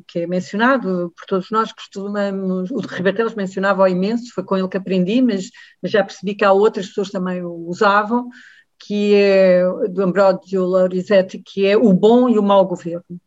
[0.07, 4.67] que é mencionado por todos nós, costumamos, o de Ribatelos mencionava imenso, foi com ele
[4.67, 5.49] que aprendi, mas,
[5.81, 8.29] mas já percebi que há outras pessoas também o usavam,
[8.77, 13.19] que é do Ambrosio Lorizete, que é o bom e o mau governo.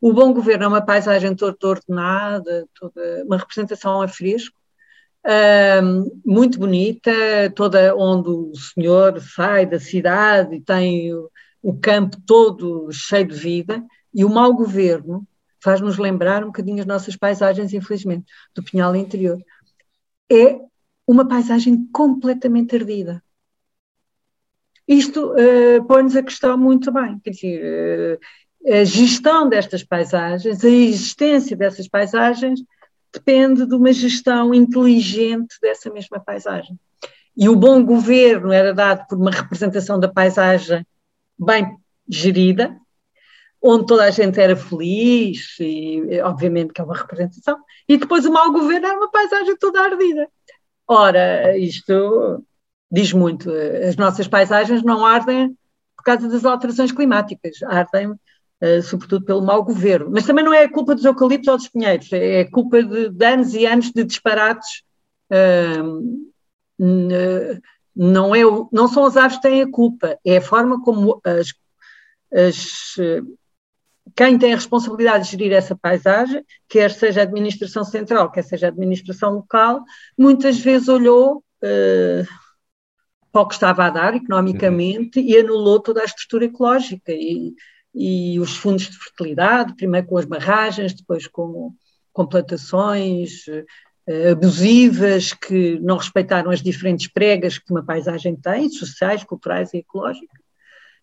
[0.00, 4.56] O bom governo é uma paisagem toda ordenada, toda uma representação a fresco,
[6.24, 7.12] muito bonita,
[7.54, 11.30] toda onde o senhor sai da cidade e tem o,
[11.62, 15.26] o campo todo cheio de vida, e o mau governo
[15.60, 19.38] faz-nos lembrar um bocadinho as nossas paisagens, infelizmente, do Pinhal Interior.
[20.30, 20.58] É
[21.06, 23.22] uma paisagem completamente ardida.
[24.86, 28.18] Isto uh, põe-nos a questão muito bem, quer dizer,
[28.66, 32.60] uh, a gestão destas paisagens, a existência dessas paisagens
[33.12, 36.78] depende de uma gestão inteligente dessa mesma paisagem.
[37.36, 40.86] E o bom governo era dado por uma representação da paisagem
[41.38, 41.76] bem
[42.08, 42.76] gerida,
[43.60, 47.58] onde toda a gente era feliz, e obviamente que é uma representação,
[47.88, 50.28] e depois o mau governo era uma paisagem toda ardida.
[50.86, 52.44] Ora, isto
[52.90, 53.50] diz muito,
[53.88, 55.56] as nossas paisagens não ardem
[55.96, 58.14] por causa das alterações climáticas, ardem
[58.82, 60.10] sobretudo pelo mau governo.
[60.10, 63.24] Mas também não é culpa dos eucaliptos ou dos pinheiros, é, é culpa de, de
[63.24, 64.82] anos e anos de disparates.
[65.30, 66.22] Uh,
[67.94, 68.42] não, é,
[68.72, 71.52] não são as aves que têm a culpa, é a forma como as,
[72.32, 72.96] as,
[74.16, 78.66] quem tem a responsabilidade de gerir essa paisagem, quer seja a administração central, quer seja
[78.66, 79.84] a administração local,
[80.18, 82.26] muitas vezes olhou uh,
[83.30, 85.26] para o que estava a dar economicamente uhum.
[85.26, 87.12] e anulou toda a estrutura ecológica.
[87.12, 87.54] E,
[87.94, 91.74] e os fundos de fertilidade, primeiro com as barragens, depois com,
[92.12, 99.24] com plantações uh, abusivas que não respeitaram as diferentes pregas que uma paisagem tem, sociais,
[99.24, 100.40] culturais e ecológicas.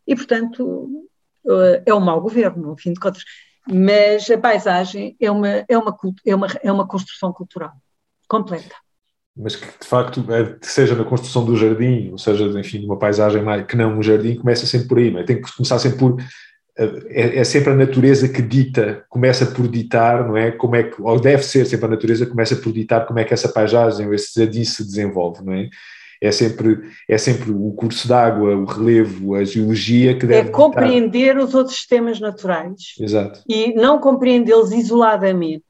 [0.07, 1.07] E, portanto,
[1.45, 3.23] uh, é um mau governo, no fim de contas.
[3.67, 7.73] Mas a paisagem é uma, é uma, é uma, é uma construção cultural
[8.27, 8.75] completa
[9.39, 12.99] mas que de facto, é, seja na construção do jardim, ou seja, enfim, de uma
[12.99, 15.97] paisagem mais, que não um jardim, começa sempre por aí, mas tem que começar sempre
[15.97, 16.17] por.
[17.09, 20.51] É, é, sempre a natureza que dita, começa por ditar, não é?
[20.51, 23.23] Como é que, ou deve ser sempre a natureza que começa por ditar como é
[23.23, 25.69] que essa paisagem ou esse jardim se desenvolve, não é?
[26.21, 30.49] É sempre, é sempre o curso d'água, o relevo, a geologia que deve.
[30.49, 31.43] É compreender ditar.
[31.43, 32.95] os outros sistemas naturais.
[32.99, 33.41] Exato.
[33.47, 35.63] E não compreendê-los isoladamente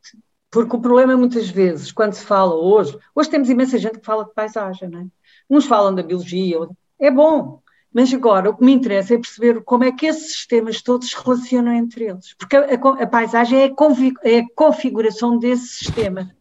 [0.52, 4.26] porque o problema muitas vezes, quando se fala hoje, hoje temos imensa gente que fala
[4.26, 5.06] de paisagem, não é?
[5.50, 6.58] Uns falam da biologia,
[7.00, 7.62] é bom,
[7.94, 11.16] mas agora o que me interessa é perceber como é que esses sistemas todos se
[11.16, 16.32] relacionam entre eles, porque a, a, a paisagem é a, é a, configuração desse sistema.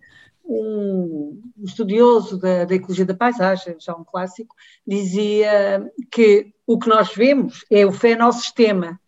[0.50, 7.14] Um, estudioso da, da, ecologia da paisagem, já um clássico, dizia que o que nós
[7.14, 8.98] vemos é o fenossistema,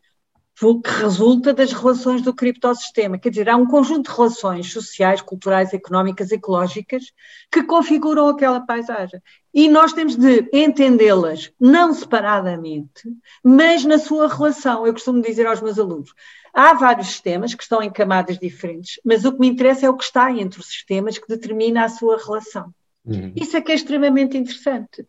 [0.83, 3.19] que resulta das relações do criptossistema.
[3.19, 7.05] Quer dizer, há um conjunto de relações sociais, culturais, económicas, ecológicas
[7.51, 9.23] que configuram aquela paisagem.
[9.55, 13.09] E nós temos de entendê-las não separadamente,
[13.43, 14.87] mas na sua relação.
[14.87, 16.13] Eu costumo dizer aos meus alunos:
[16.53, 19.97] há vários sistemas que estão em camadas diferentes, mas o que me interessa é o
[19.97, 22.73] que está entre os sistemas que determina a sua relação.
[23.05, 23.33] Uhum.
[23.35, 25.07] Isso é que é extremamente interessante.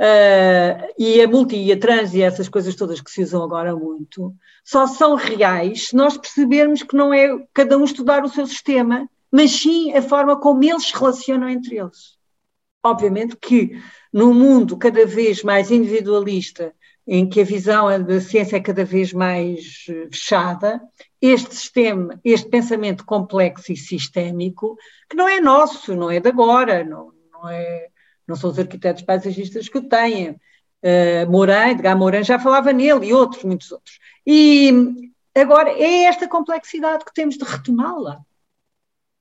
[0.00, 3.76] Uh, e a multi e a trans e essas coisas todas que se usam agora
[3.76, 4.34] muito,
[4.64, 9.06] só são reais se nós percebermos que não é cada um estudar o seu sistema,
[9.30, 12.18] mas sim a forma como eles se relacionam entre eles.
[12.82, 13.78] Obviamente que
[14.10, 16.72] num mundo cada vez mais individualista,
[17.06, 20.80] em que a visão da ciência é cada vez mais eh, fechada,
[21.20, 24.78] este sistema, este pensamento complexo e sistémico,
[25.10, 27.88] que não é nosso, não é de agora, não, não é
[28.30, 30.30] não são os arquitetos paisagistas que o têm.
[30.30, 33.98] Uh, Mourão, Edgar Mourão já falava nele e outros, muitos outros.
[34.26, 34.72] E
[35.34, 38.20] agora é esta complexidade que temos de retomá-la.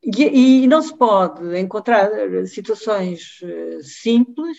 [0.01, 2.09] E, e, não se pode encontrar
[2.47, 4.57] situações uh, simples,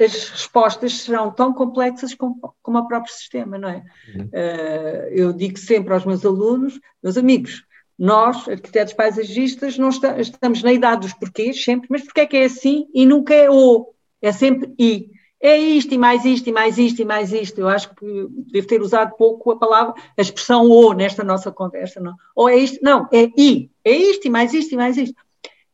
[0.00, 3.84] as respostas serão tão complexas como, como o próprio sistema, não é?
[4.14, 4.24] Uhum.
[4.24, 7.64] Uh, eu digo sempre aos meus alunos, meus amigos,
[7.98, 12.36] nós, arquitetos paisagistas, não está, estamos na idade dos porquês sempre, mas porque é que
[12.36, 15.10] é assim e nunca é o, é sempre i.
[15.40, 17.60] É isto e mais isto e mais isto e mais isto.
[17.60, 22.00] Eu acho que devo ter usado pouco a palavra, a expressão o nesta nossa conversa,
[22.00, 22.14] não?
[22.34, 23.70] Ou é isto, não, é i.
[23.84, 25.22] É isto e mais isto e mais isto.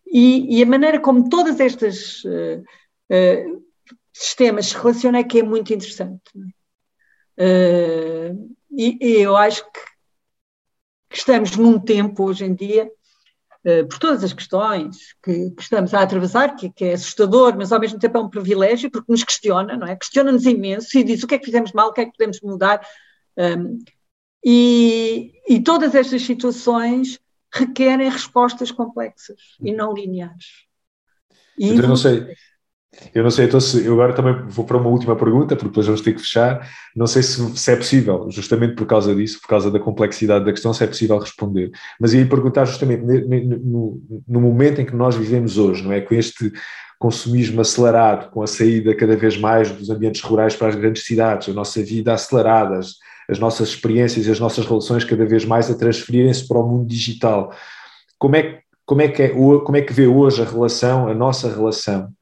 [0.06, 2.62] E, e a maneira como todas estas uh,
[3.10, 3.62] uh,
[4.12, 6.20] sistemas se relacionam é que é muito interessante.
[7.38, 9.91] Uh, e, e eu acho que
[11.12, 12.90] que estamos num tempo hoje em dia,
[13.64, 17.70] uh, por todas as questões que, que estamos a atravessar, que, que, é assustador, mas
[17.70, 19.94] ao mesmo tempo é um privilégio, porque nos questiona, não é?
[19.94, 22.40] Questiona-nos imenso e diz o que é que fizemos mal, o que é que podemos
[22.40, 22.84] mudar.
[23.36, 23.78] Um,
[24.44, 27.20] e, e todas estas situações
[27.52, 30.66] requerem respostas complexas e não lineares.
[31.58, 32.34] E eu não sei,
[33.14, 35.86] eu não sei, então se, eu agora também vou para uma última pergunta, porque depois
[35.86, 36.68] vamos ter que fechar.
[36.94, 40.52] Não sei se, se, é possível, justamente por causa disso, por causa da complexidade da
[40.52, 41.70] questão, se é possível responder.
[41.98, 46.00] Mas ia perguntar justamente no, no momento em que nós vivemos hoje, não é?
[46.00, 46.52] Com este
[46.98, 51.48] consumismo acelerado, com a saída cada vez mais dos ambientes rurais para as grandes cidades,
[51.48, 52.94] a nossa vida acelerada, as,
[53.28, 56.86] as nossas experiências e as nossas relações cada vez mais a transferirem-se para o mundo
[56.86, 57.52] digital.
[58.18, 61.48] Como é, como, é que é, como é que vê hoje a relação, a nossa
[61.48, 62.12] relação?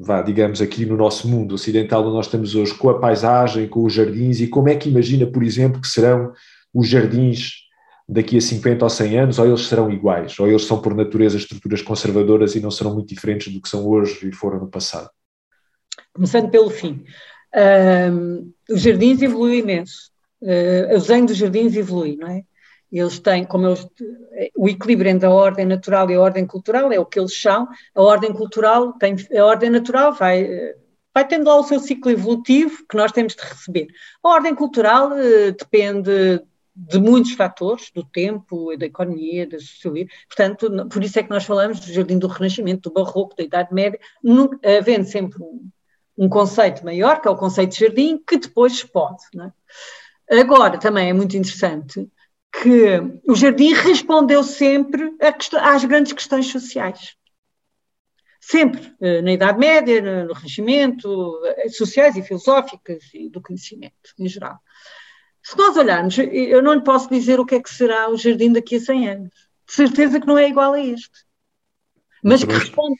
[0.00, 3.84] Vá, digamos, aqui no nosso mundo ocidental onde nós estamos hoje, com a paisagem, com
[3.84, 6.32] os jardins, e como é que imagina, por exemplo, que serão
[6.74, 7.66] os jardins
[8.08, 11.36] daqui a 50 ou 100 anos, ou eles serão iguais, ou eles são por natureza
[11.36, 15.10] estruturas conservadoras e não serão muito diferentes do que são hoje e foram no passado?
[16.14, 17.04] Começando pelo fim.
[18.68, 20.10] Os jardins evoluem imenso.
[20.40, 22.44] Uh, o desenho dos jardins evolui, não é?
[22.90, 23.86] Eles têm, como eles,
[24.56, 27.68] o equilíbrio entre a ordem natural e a ordem cultural é o que eles são.
[27.94, 30.48] A ordem cultural tem, a ordem natural vai,
[31.12, 33.88] vai tendo lá o seu ciclo evolutivo que nós temos de receber.
[34.22, 36.42] A ordem cultural uh, depende
[36.74, 40.06] de muitos fatores, do tempo, da economia, da sociologia.
[40.28, 43.74] Portanto, por isso é que nós falamos do Jardim do Renascimento, do Barroco, da Idade
[43.74, 43.98] Média,
[44.78, 45.68] havendo sempre um,
[46.16, 49.24] um, conceito maior, que é o conceito de jardim, que depois pode.
[50.30, 50.40] É?
[50.40, 52.08] Agora, também é muito interessante
[52.52, 55.14] que o jardim respondeu sempre
[55.60, 57.16] às grandes questões sociais.
[58.40, 64.28] Sempre, eh, na Idade Média, no Renascimento, eh, sociais e filosóficas e do conhecimento em
[64.28, 64.58] geral.
[65.42, 68.52] Se nós olharmos, eu não lhe posso dizer o que é que será o jardim
[68.52, 69.34] daqui a 100 anos.
[69.66, 71.26] De certeza que não é igual a este.
[72.22, 72.96] Mas, que responde,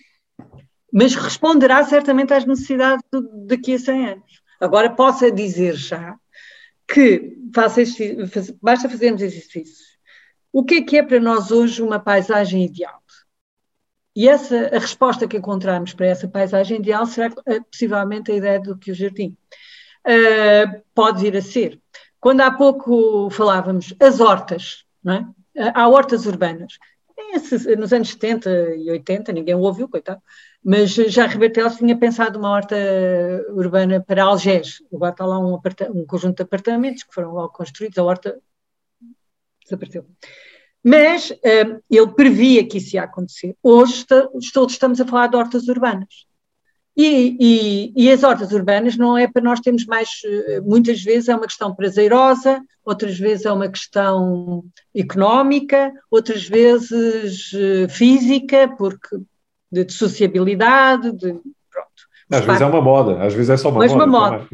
[0.93, 3.03] mas responderá certamente às necessidades
[3.47, 4.43] daqui a 100 anos.
[4.61, 6.17] Agora, posso dizer já
[6.89, 7.82] que faça
[8.62, 9.99] basta fazermos exercícios.
[10.53, 13.03] O que é que é para nós hoje uma paisagem ideal?
[14.16, 18.59] E essa, a resposta que encontramos para essa paisagem ideal será eh, possivelmente a ideia
[18.59, 19.36] do que o jardim
[20.05, 21.80] uh, pode vir a ser.
[22.18, 25.70] Quando há pouco falávamos as hortas, não é?
[25.74, 26.78] há hortas urbanas.
[27.78, 30.20] Nos anos 70 e 80, ninguém ouviu, coitado,
[30.65, 32.77] mas já Ribeirão tinha pensado uma horta
[33.51, 34.83] urbana para Algés.
[34.93, 38.39] Agora está lá um, um, conjunto de apartamentos que foram logo construídos, a horta
[39.63, 40.07] desapareceu.
[40.83, 43.57] Mas uh, ele previa que isso ia acontecer.
[43.63, 44.05] Hoje
[44.53, 46.27] todos estamos a falar de hortas urbanas.
[46.97, 51.29] E, e, e, as hortas urbanas não é para nós termos mais, eh, muitas vezes
[51.29, 57.53] é uma questão prazerosa, outras vezes é uma questão económica, outras vezes
[57.89, 59.17] física, porque
[59.71, 61.33] de, de sociabilidade, de,
[61.71, 62.09] pronto.
[62.31, 64.05] Às vezes é uma moda, às vezes é só uma mas moda.
[64.05, 64.49] Uma moda.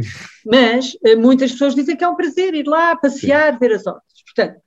[0.47, 3.59] Mas uh, muitas pessoas dizem que é um prazer ir lá passear, Sim.
[3.59, 4.23] ver as hortas.
[4.25, 4.61] Portanto,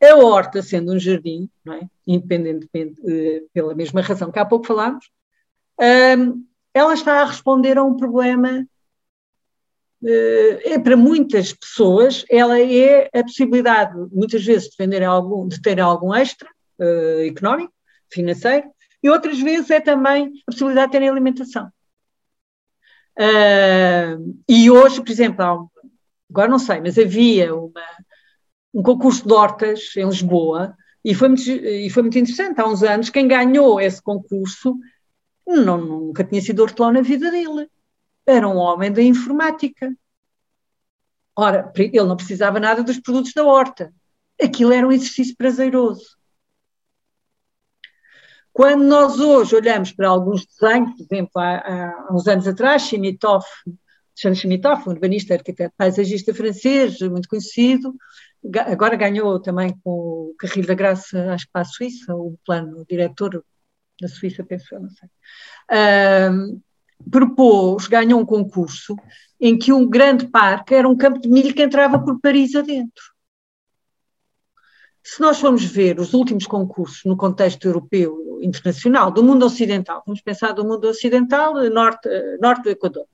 [0.00, 1.86] a horta sendo um jardim, é?
[2.06, 5.10] independentemente, uh, pela mesma razão que há pouco falámos,
[5.80, 8.66] um, ela está a responder a um problema.
[10.00, 15.80] Uh, é para muitas pessoas, ela é a possibilidade, muitas vezes, de, algum, de ter
[15.80, 16.48] algum extra
[16.78, 17.72] uh, económico,
[18.08, 18.68] financeiro,
[19.02, 21.70] e outras vezes é também a possibilidade de terem alimentação.
[23.18, 25.70] Uh, e hoje, por exemplo,
[26.30, 27.82] agora não sei, mas havia uma,
[28.72, 32.60] um concurso de hortas em Lisboa e foi, muito, e foi muito interessante.
[32.60, 34.76] Há uns anos, quem ganhou esse concurso
[35.46, 37.68] não, nunca tinha sido hortelão na vida dele.
[38.26, 39.96] Era um homem da informática.
[41.34, 43.92] Ora, ele não precisava nada dos produtos da horta.
[44.40, 46.17] Aquilo era um exercício prazeroso.
[48.58, 53.44] Quando nós hoje olhamos para alguns desenhos, por exemplo, há, há uns anos atrás, Chimitov,
[54.20, 57.94] Jean Chimitov, um urbanista, arquiteto, paisagista francês, muito conhecido,
[58.66, 62.84] agora ganhou também com o Carril da Graça, acho que para a Suíça, o plano
[62.90, 63.44] diretor
[64.00, 65.08] da Suíça, penso eu, não sei,
[65.70, 66.60] uh,
[67.08, 68.96] propôs, ganhou um concurso
[69.40, 73.04] em que um grande parque era um campo de milho que entrava por Paris adentro.
[75.02, 80.20] Se nós formos ver os últimos concursos no contexto europeu internacional, do mundo ocidental, vamos
[80.20, 82.08] pensar do mundo ocidental, norte,
[82.40, 83.06] norte do Equador,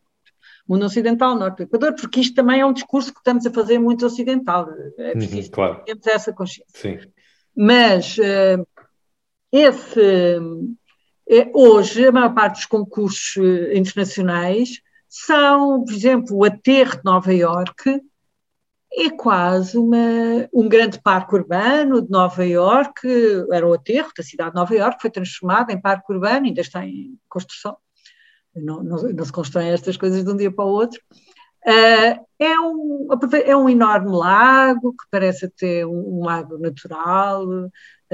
[0.68, 3.78] mundo ocidental, norte do Equador, porque isto também é um discurso que estamos a fazer
[3.78, 4.68] muito ocidental,
[4.98, 5.84] é uhum, preciso uhum, claro.
[5.84, 6.66] termos essa consciência.
[6.74, 6.98] Sim.
[7.56, 8.18] Mas
[9.52, 10.40] esse,
[11.52, 17.32] hoje, a maior parte dos concursos eh, internacionais são, por exemplo, o Aterro de Nova
[17.32, 18.00] Iorque
[18.96, 24.50] é quase uma, um grande parque urbano de Nova Iorque, era o aterro da cidade
[24.50, 27.76] de Nova Iorque, foi transformado em parque urbano, ainda está em construção,
[28.54, 31.00] não, não, não se constroem estas coisas de um dia para o outro.
[31.66, 33.08] Uh, é, um,
[33.44, 37.46] é um enorme lago, que parece até um, um lago natural,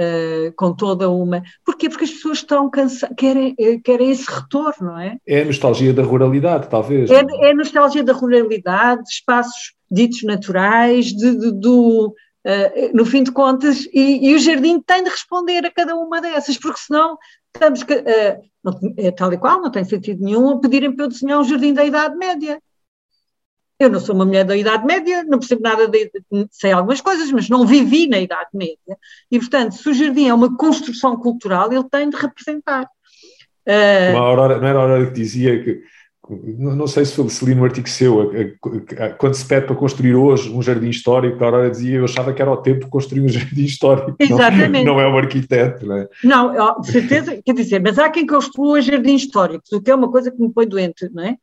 [0.00, 1.42] uh, com toda uma.
[1.64, 1.88] Porquê?
[1.88, 5.16] Porque as pessoas estão cansadas, querem, eh, querem esse retorno, não é?
[5.26, 7.10] É a nostalgia da ruralidade, talvez.
[7.10, 12.14] É, é a nostalgia da ruralidade, de espaços ditos naturais, de, de do.
[12.42, 16.22] Uh, no fim de contas, e, e, o jardim tem de responder a cada uma
[16.22, 17.18] dessas, porque senão
[17.54, 21.08] estamos, uh, não, é tal e qual, não tem sentido nenhum a pedirem para eu
[21.10, 22.58] desenhar um jardim da Idade Média.
[23.80, 26.10] Eu não sou uma mulher da Idade Média, não percebo nada, de,
[26.50, 28.98] sei algumas coisas, mas não vivi na Idade Média.
[29.32, 32.86] E, portanto, se o jardim é uma construção cultural, ele tem de representar.
[33.66, 34.18] Uh...
[34.18, 35.80] Aurora, não era a Aurora que dizia que,
[36.58, 38.30] não sei se, se li no artigo seu,
[39.16, 42.42] quando se pede para construir hoje um jardim histórico, a Aurora dizia, eu achava que
[42.42, 44.14] era o tempo de construir um jardim histórico.
[44.18, 44.84] Exatamente.
[44.84, 46.08] Não, não é um arquiteto, não é?
[46.22, 50.10] Não, de certeza, quer dizer, mas há quem construa jardins históricos, o que é uma
[50.10, 51.38] coisa que me põe doente, não é?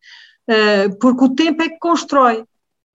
[0.47, 2.45] Eh, porque o tempo é que constrói,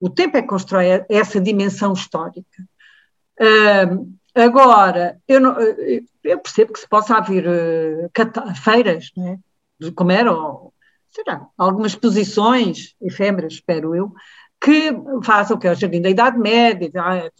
[0.01, 2.65] o tempo é que constrói essa dimensão histórica.
[3.39, 3.89] Eh,
[4.35, 7.45] agora, eu, não, eh, eu, percebo que se possa haver
[8.63, 9.39] feiras, né,
[9.95, 10.73] como eram,
[11.11, 14.13] será, algumas exposições efêmeras, espero eu,
[14.61, 14.93] que
[15.25, 17.31] façam o que é o Jardim da Idade Média, ah, é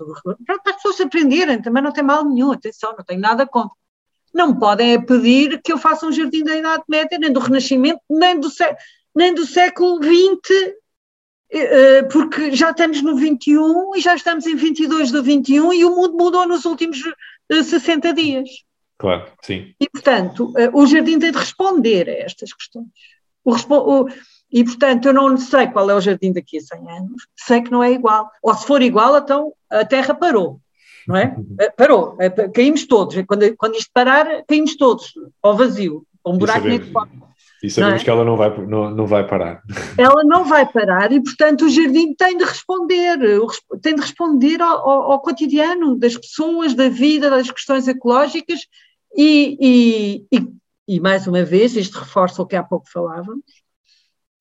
[0.45, 3.77] para as pessoas aprenderem, também não tem mal nenhum, atenção, não tenho nada contra.
[4.35, 8.39] Não podem pedir que eu faça um Jardim da Idade Média, nem do Renascimento, nem
[8.41, 8.79] do século
[9.15, 10.75] nem do século XX,
[11.55, 15.95] eh, porque já estamos no 21 e já estamos em 22 do 21 e o
[15.95, 17.03] mundo mudou nos últimos
[17.51, 18.49] 60 eh, dias.
[18.97, 19.75] Claro, sim.
[19.79, 22.87] E, portanto, eh, o jardim tem de responder a estas questões.
[23.45, 24.09] O, o,
[24.51, 27.71] E, portanto, eu não sei qual é o jardim daqui a 100 anos, sei que
[27.71, 28.31] não é igual.
[28.43, 30.61] Ou se for igual, então a Terra parou,
[31.07, 31.37] não é?
[31.61, 32.17] Eh, parou,
[32.55, 33.15] caímos todos.
[33.27, 35.13] Quando, quando isto parar, caímos todos
[35.43, 36.81] ao vazio, um buraco nem
[37.63, 38.05] e sabemos é?
[38.05, 39.63] que ela não vai, não, não vai parar.
[39.97, 43.19] Ela não vai parar e, portanto, o jardim tem de responder,
[43.81, 48.61] tem de responder ao, ao, ao cotidiano das pessoas, da vida, das questões ecológicas
[49.17, 50.49] e, e, e,
[50.89, 53.45] e, mais uma vez, isto reforça o que há pouco falávamos,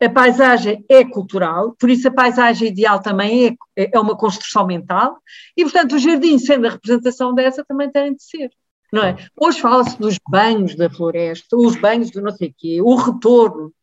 [0.01, 5.19] a paisagem é cultural, por isso a paisagem ideal também é, é uma construção mental
[5.55, 8.49] e, portanto, o jardim, sendo a representação dessa, também tem de ser
[8.91, 9.15] não é?
[9.39, 13.73] Hoje fala-se dos banhos da floresta, os banhos do não sei quê, o retorno.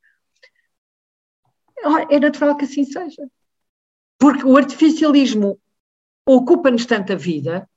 [2.10, 3.28] É natural que assim seja.
[4.18, 5.58] Porque o artificialismo
[6.26, 7.68] ocupa-nos tanto a vida,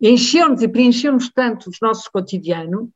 [0.00, 2.88] encheu-nos e preencheu-nos tanto os nossos cotidianos,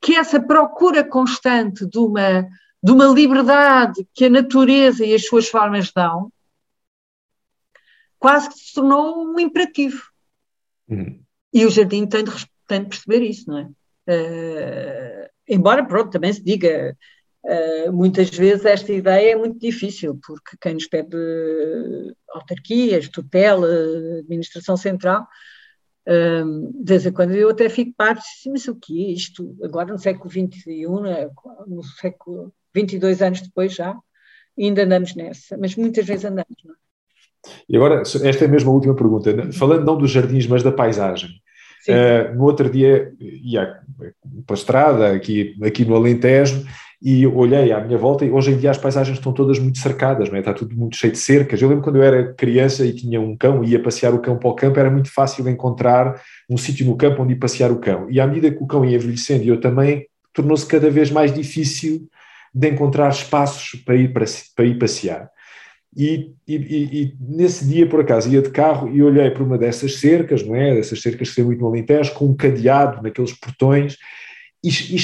[0.00, 2.42] que essa procura constante de uma,
[2.82, 6.30] de uma liberdade que a natureza e as suas formas dão,
[8.18, 10.02] quase que se tornou um imperativo.
[10.88, 11.22] Uhum.
[11.52, 12.30] E o jardim tem de
[12.80, 13.68] perceber isso, não é?
[14.08, 16.96] Uh, embora, pronto, também se diga,
[17.44, 21.16] uh, muitas vezes esta ideia é muito difícil, porque quem nos pede
[22.30, 23.68] autarquias, tutela,
[24.20, 25.26] administração central,
[26.08, 29.56] uh, de vez em quando eu até fico parte, mas o que é isto?
[29.62, 30.86] Agora no século XXI,
[31.66, 33.96] no século 22 anos depois já,
[34.58, 36.82] ainda andamos nessa, mas muitas vezes andamos, é?
[37.68, 39.52] E agora, esta é mesmo a última pergunta.
[39.52, 41.41] Falando não dos jardins, mas da paisagem.
[41.88, 43.80] Uh, no outro dia ia
[44.46, 46.64] para a estrada, aqui, aqui no Alentejo,
[47.02, 50.28] e olhei à minha volta e hoje em dia as paisagens estão todas muito cercadas,
[50.28, 50.38] não é?
[50.38, 51.60] está tudo muito cheio de cercas.
[51.60, 54.38] Eu lembro quando eu era criança e tinha um cão e ia passear o cão
[54.38, 57.80] para o campo, era muito fácil encontrar um sítio no campo onde ir passear o
[57.80, 58.06] cão.
[58.08, 61.34] E à medida que o cão ia envelhecendo e eu também, tornou-se cada vez mais
[61.34, 62.08] difícil
[62.54, 65.28] de encontrar espaços para ir, para, para ir passear.
[65.94, 69.96] E, e, e, nesse dia, por acaso, ia de carro e olhei para uma dessas
[69.96, 70.74] cercas, não é?
[70.74, 73.98] Dessas cercas que se muito no Alentejo, com um cadeado naqueles portões,
[74.64, 74.96] e,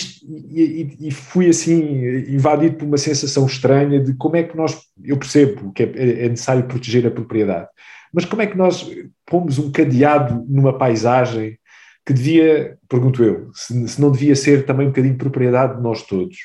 [1.01, 1.81] e, fui assim
[2.29, 6.29] invadido por uma sensação estranha de como é que nós, eu percebo que é, é
[6.29, 7.69] necessário proteger a propriedade,
[8.13, 8.89] mas como é que nós
[9.27, 11.59] pomos um cadeado numa paisagem
[12.07, 16.03] que devia, pergunto eu, se, se não devia ser também um bocadinho propriedade de nós
[16.05, 16.39] todos?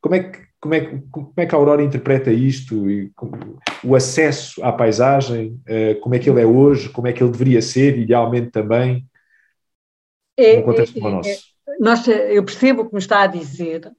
[0.00, 2.88] Como é que como é, como é que a Aurora interpreta isto?
[2.90, 3.10] E
[3.82, 7.32] o acesso à paisagem, eh, como é que ele é hoje, como é que ele
[7.32, 9.08] deveria ser, idealmente também,
[10.36, 11.30] é, no contexto é, como o nosso?
[11.30, 13.90] É, nós, eu percebo o que me está a dizer,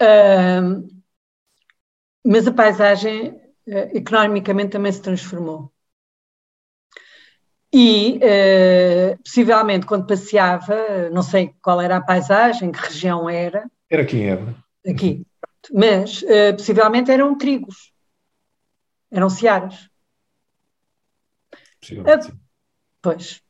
[0.00, 0.88] uh,
[2.24, 5.70] mas a paisagem uh, economicamente também se transformou.
[7.72, 13.70] E, uh, possivelmente, quando passeava, não sei qual era a paisagem, que região era.
[13.90, 14.56] Era aqui em Évora.
[14.86, 15.26] Aqui
[15.72, 17.92] mas uh, possivelmente eram trigos,
[19.10, 19.90] eram searas.
[21.90, 22.40] Uh,
[23.02, 23.42] Pois.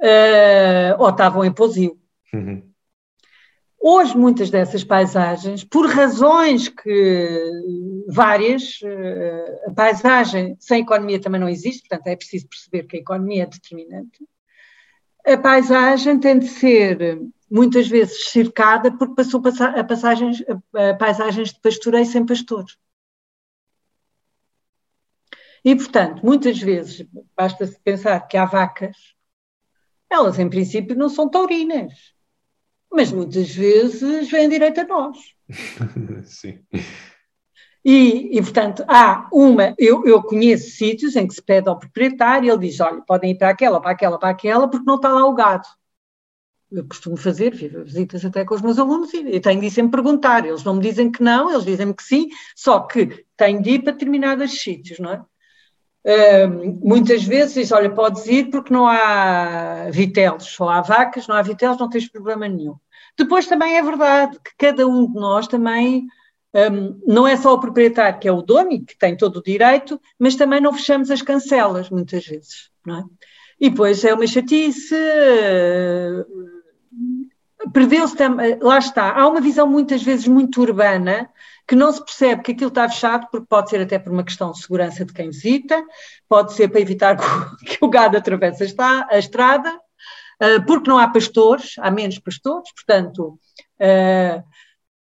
[0.00, 1.98] Uh, ou estavam em pousio.
[2.32, 2.68] Uhum.
[3.80, 7.40] Hoje, muitas dessas paisagens, por razões que
[8.08, 8.80] várias,
[9.68, 13.46] a paisagem sem economia também não existe, portanto é preciso perceber que a economia é
[13.46, 14.18] determinante.
[15.24, 17.20] A paisagem tem de ser
[17.50, 19.40] muitas vezes cercada porque passou
[19.76, 20.44] a, passagens,
[20.74, 22.76] a paisagens de pastoreio sem pastores.
[25.64, 27.06] E, portanto, muitas vezes,
[27.36, 28.96] basta-se pensar que há vacas,
[30.08, 32.14] elas em princípio não são taurinas,
[32.90, 35.18] mas muitas vezes vêm direito a nós.
[36.24, 36.64] Sim.
[37.84, 42.50] E, e, portanto, há uma, eu, eu conheço sítios em que se pede ao proprietário,
[42.50, 45.26] ele diz, olha, podem ir para aquela, para aquela, para aquela, porque não está lá
[45.26, 45.66] o gado
[46.70, 50.44] eu costumo fazer visitas até com os meus alunos e, e tenho de sempre perguntar.
[50.46, 53.82] Eles não me dizem que não, eles dizem-me que sim, só que tenho de ir
[53.82, 55.22] para determinados sítios, não é?
[56.04, 61.36] Uh, muitas vezes diz, olha, podes ir porque não há vitelos, só há vacas, não
[61.36, 62.76] há vitelos, não tens problema nenhum.
[63.16, 66.06] Depois também é verdade que cada um de nós também,
[66.54, 69.42] um, não é só o proprietário que é o dono e que tem todo o
[69.42, 73.04] direito, mas também não fechamos as cancelas muitas vezes, não é?
[73.60, 74.94] E depois é uma chatice,
[77.72, 78.16] perdeu-se,
[78.60, 81.30] lá está, há uma visão muitas vezes muito urbana
[81.66, 84.52] que não se percebe que aquilo está fechado, porque pode ser até por uma questão
[84.52, 85.84] de segurança de quem visita,
[86.26, 87.16] pode ser para evitar
[87.64, 89.78] que o gado atravesse a estrada,
[90.40, 93.38] eh, porque não há pastores, há menos pastores, portanto,
[93.78, 94.42] eh,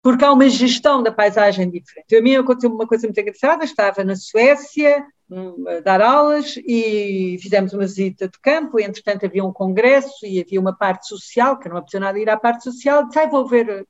[0.02, 2.16] porque há uma gestão da paisagem diferente.
[2.16, 5.04] A mim aconteceu uma coisa muito engraçada, estava na Suécia,
[5.82, 10.60] dar aulas e fizemos uma visita de campo, e entretanto havia um congresso e havia
[10.60, 13.86] uma parte social, que não apeteceu nada ir à parte social, disse, ah, vou ver.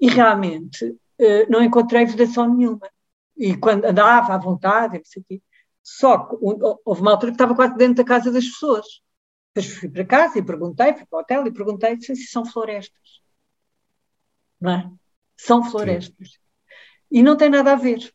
[0.00, 2.88] E realmente eh, não encontrei vedação nenhuma.
[3.36, 5.42] e quando andava à vontade, não sei o quê.
[5.82, 8.86] Só que houve uma altura que estava quase dentro da casa das pessoas.
[9.54, 13.20] Depois fui para casa e perguntei, fui para o hotel e perguntei se são florestas.
[14.60, 14.90] Não é?
[15.36, 16.28] São florestas.
[16.30, 16.38] Sim.
[17.10, 18.12] E não tem nada a ver.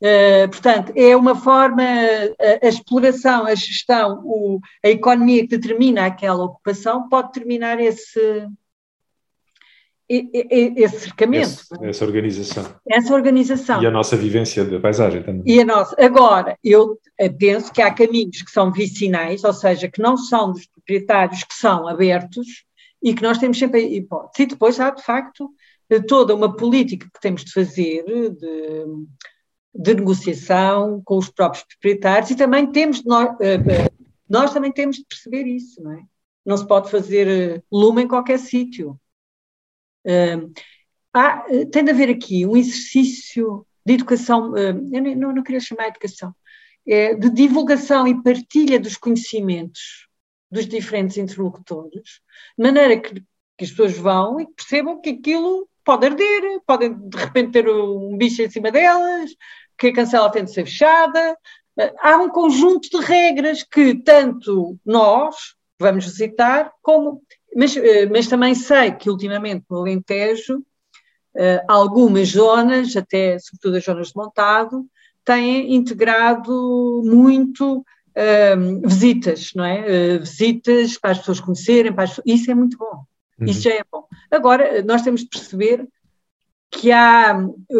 [0.00, 6.06] Uh, portanto, é uma forma, a, a exploração, a gestão, o, a economia que determina
[6.06, 8.46] aquela ocupação pode determinar esse,
[10.08, 11.48] esse cercamento.
[11.48, 12.74] Esse, essa organização.
[12.88, 13.82] Essa organização.
[13.82, 15.42] E a nossa vivência da paisagem também.
[15.44, 15.96] E a nossa.
[16.00, 16.98] Agora, eu
[17.38, 21.54] penso que há caminhos que são vicinais, ou seja, que não são dos proprietários, que
[21.54, 22.64] são abertos
[23.02, 24.44] e que nós temos sempre a hipótese.
[24.44, 25.50] E depois há, de facto,
[26.06, 28.86] toda uma política que temos de fazer de
[29.74, 33.90] de negociação com os próprios proprietários e também temos, nós, eh, eh,
[34.28, 36.02] nós também temos de perceber isso, não é?
[36.44, 38.98] Não se pode fazer eh, lume em qualquer sítio.
[41.12, 45.90] Há, tem de haver aqui um exercício de educação, eu não, não queria chamar de
[45.90, 46.34] educação,
[46.86, 50.08] é de divulgação e partilha dos conhecimentos
[50.50, 52.20] dos diferentes interlocutores,
[52.56, 53.22] de maneira que,
[53.56, 58.14] que as pessoas vão e percebam que aquilo pode arder, podem de repente ter um
[58.18, 59.30] bicho em cima delas,
[59.78, 61.34] que a cancela tem de ser fechada.
[62.02, 67.22] Há um conjunto de regras que tanto nós vamos visitar, como.
[67.56, 70.62] Mas, eh, mas também sei que ultimamente no Alentejo,
[71.34, 74.84] eh, algumas zonas, até sobretudo as zonas de montado,
[75.24, 77.82] têm integrado muito
[78.84, 80.18] visitas, não é?
[80.18, 82.20] Visitas para as pessoas conhecerem, para as...
[82.26, 83.04] isso é muito bom.
[83.40, 83.46] Uhum.
[83.46, 84.06] Isso já é bom.
[84.30, 85.86] Agora, nós temos de perceber
[86.70, 87.34] que há,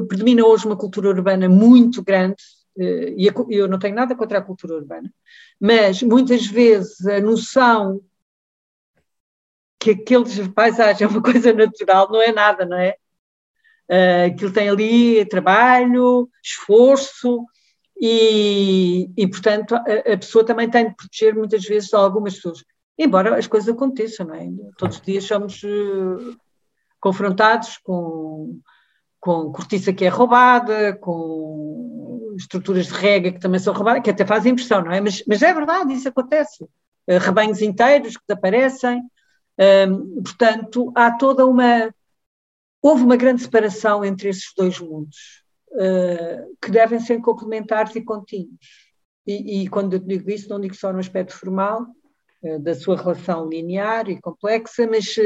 [0.08, 2.42] predomina hoje uma cultura urbana muito grande,
[2.78, 5.12] eh, e eu não tenho nada contra a cultura urbana,
[5.60, 8.00] mas muitas vezes a noção
[9.78, 12.96] que aquele paisagem é uma coisa natural não é nada, não é?
[13.90, 17.46] Uh, aquilo tem ali trabalho, esforço,
[17.98, 22.62] e, e portanto a, a, pessoa também tem de proteger muitas vezes algumas pessoas,
[22.98, 24.48] embora as coisas aconteçam, não é?
[24.76, 26.36] Todos os dias somos uh,
[27.00, 28.60] confrontados com
[29.20, 34.24] com cortiça que é roubada, com estruturas de rega que também são roubadas, que até
[34.24, 35.00] fazem impressão, não é?
[35.00, 36.64] Mas, mas é verdade, isso acontece.
[36.64, 39.02] Uh, rebanhos inteiros que desaparecem.
[39.88, 41.92] Um, portanto, há toda uma.
[42.80, 45.42] Houve uma grande separação entre esses dois mundos,
[45.72, 48.88] uh, que devem ser complementares e contínuos.
[49.26, 51.86] E, e, quando eu digo isso, não digo só no aspecto formal,
[52.60, 55.16] da sua relação linear e complexa, mas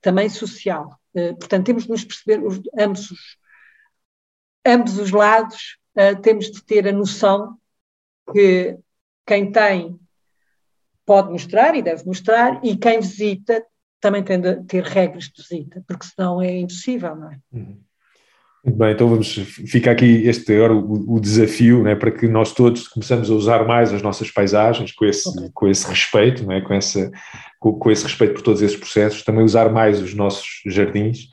[0.00, 0.98] também social.
[1.14, 3.36] Eh, portanto, temos de nos perceber os, ambos, os,
[4.66, 5.78] ambos os lados,
[6.22, 7.58] temos de ter a noção
[8.32, 8.78] que
[9.26, 9.98] quem tem
[11.04, 13.64] pode mostrar e deve mostrar, e quem visita
[14.00, 17.38] também tem de ter regras de visita, porque senão é impossível, não é?
[17.52, 17.82] Uhum.
[18.62, 22.52] Muito bem, então vamos, fica aqui este agora o, o, desafio, né, para que nós
[22.52, 26.74] todos começamos a usar mais as nossas paisagens com esse, com esse respeito, né, com,
[26.74, 27.10] essa,
[27.58, 31.30] com, com, esse respeito por todos esses processos, também usar mais os nossos jardins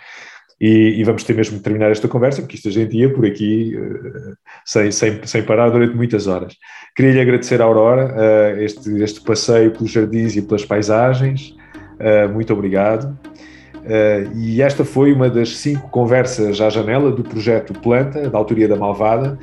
[0.59, 3.25] e, e, vamos ter mesmo de terminar esta conversa, porque isto a gente ia por
[3.25, 4.35] aqui uh,
[4.65, 6.55] sem, sem, sem parar durante muitas horas.
[6.95, 11.53] Queria-lhe agradecer à Aurora uh, este, este passeio pelos jardins e pelas paisagens,
[11.99, 13.15] uh, muito obrigado.
[13.87, 18.67] Uh, e esta foi uma das cinco conversas à janela do projeto Planta, da autoria
[18.67, 19.39] da Malvada.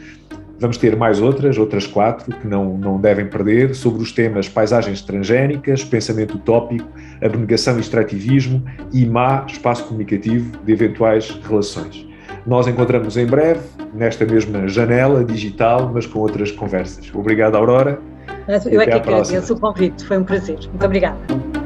[0.59, 5.01] Vamos ter mais outras, outras quatro, que não, não devem perder, sobre os temas paisagens
[5.01, 6.87] transgénicas, pensamento utópico,
[7.23, 8.63] abnegação e extrativismo
[8.93, 12.07] e má espaço comunicativo de eventuais relações.
[12.47, 13.63] Nós encontramos em breve,
[13.95, 17.11] nesta mesma janela digital, mas com outras conversas.
[17.15, 17.99] Obrigado, Aurora.
[18.71, 20.59] Eu é que agradeço o convite, foi um prazer.
[20.69, 21.64] Muito obrigada.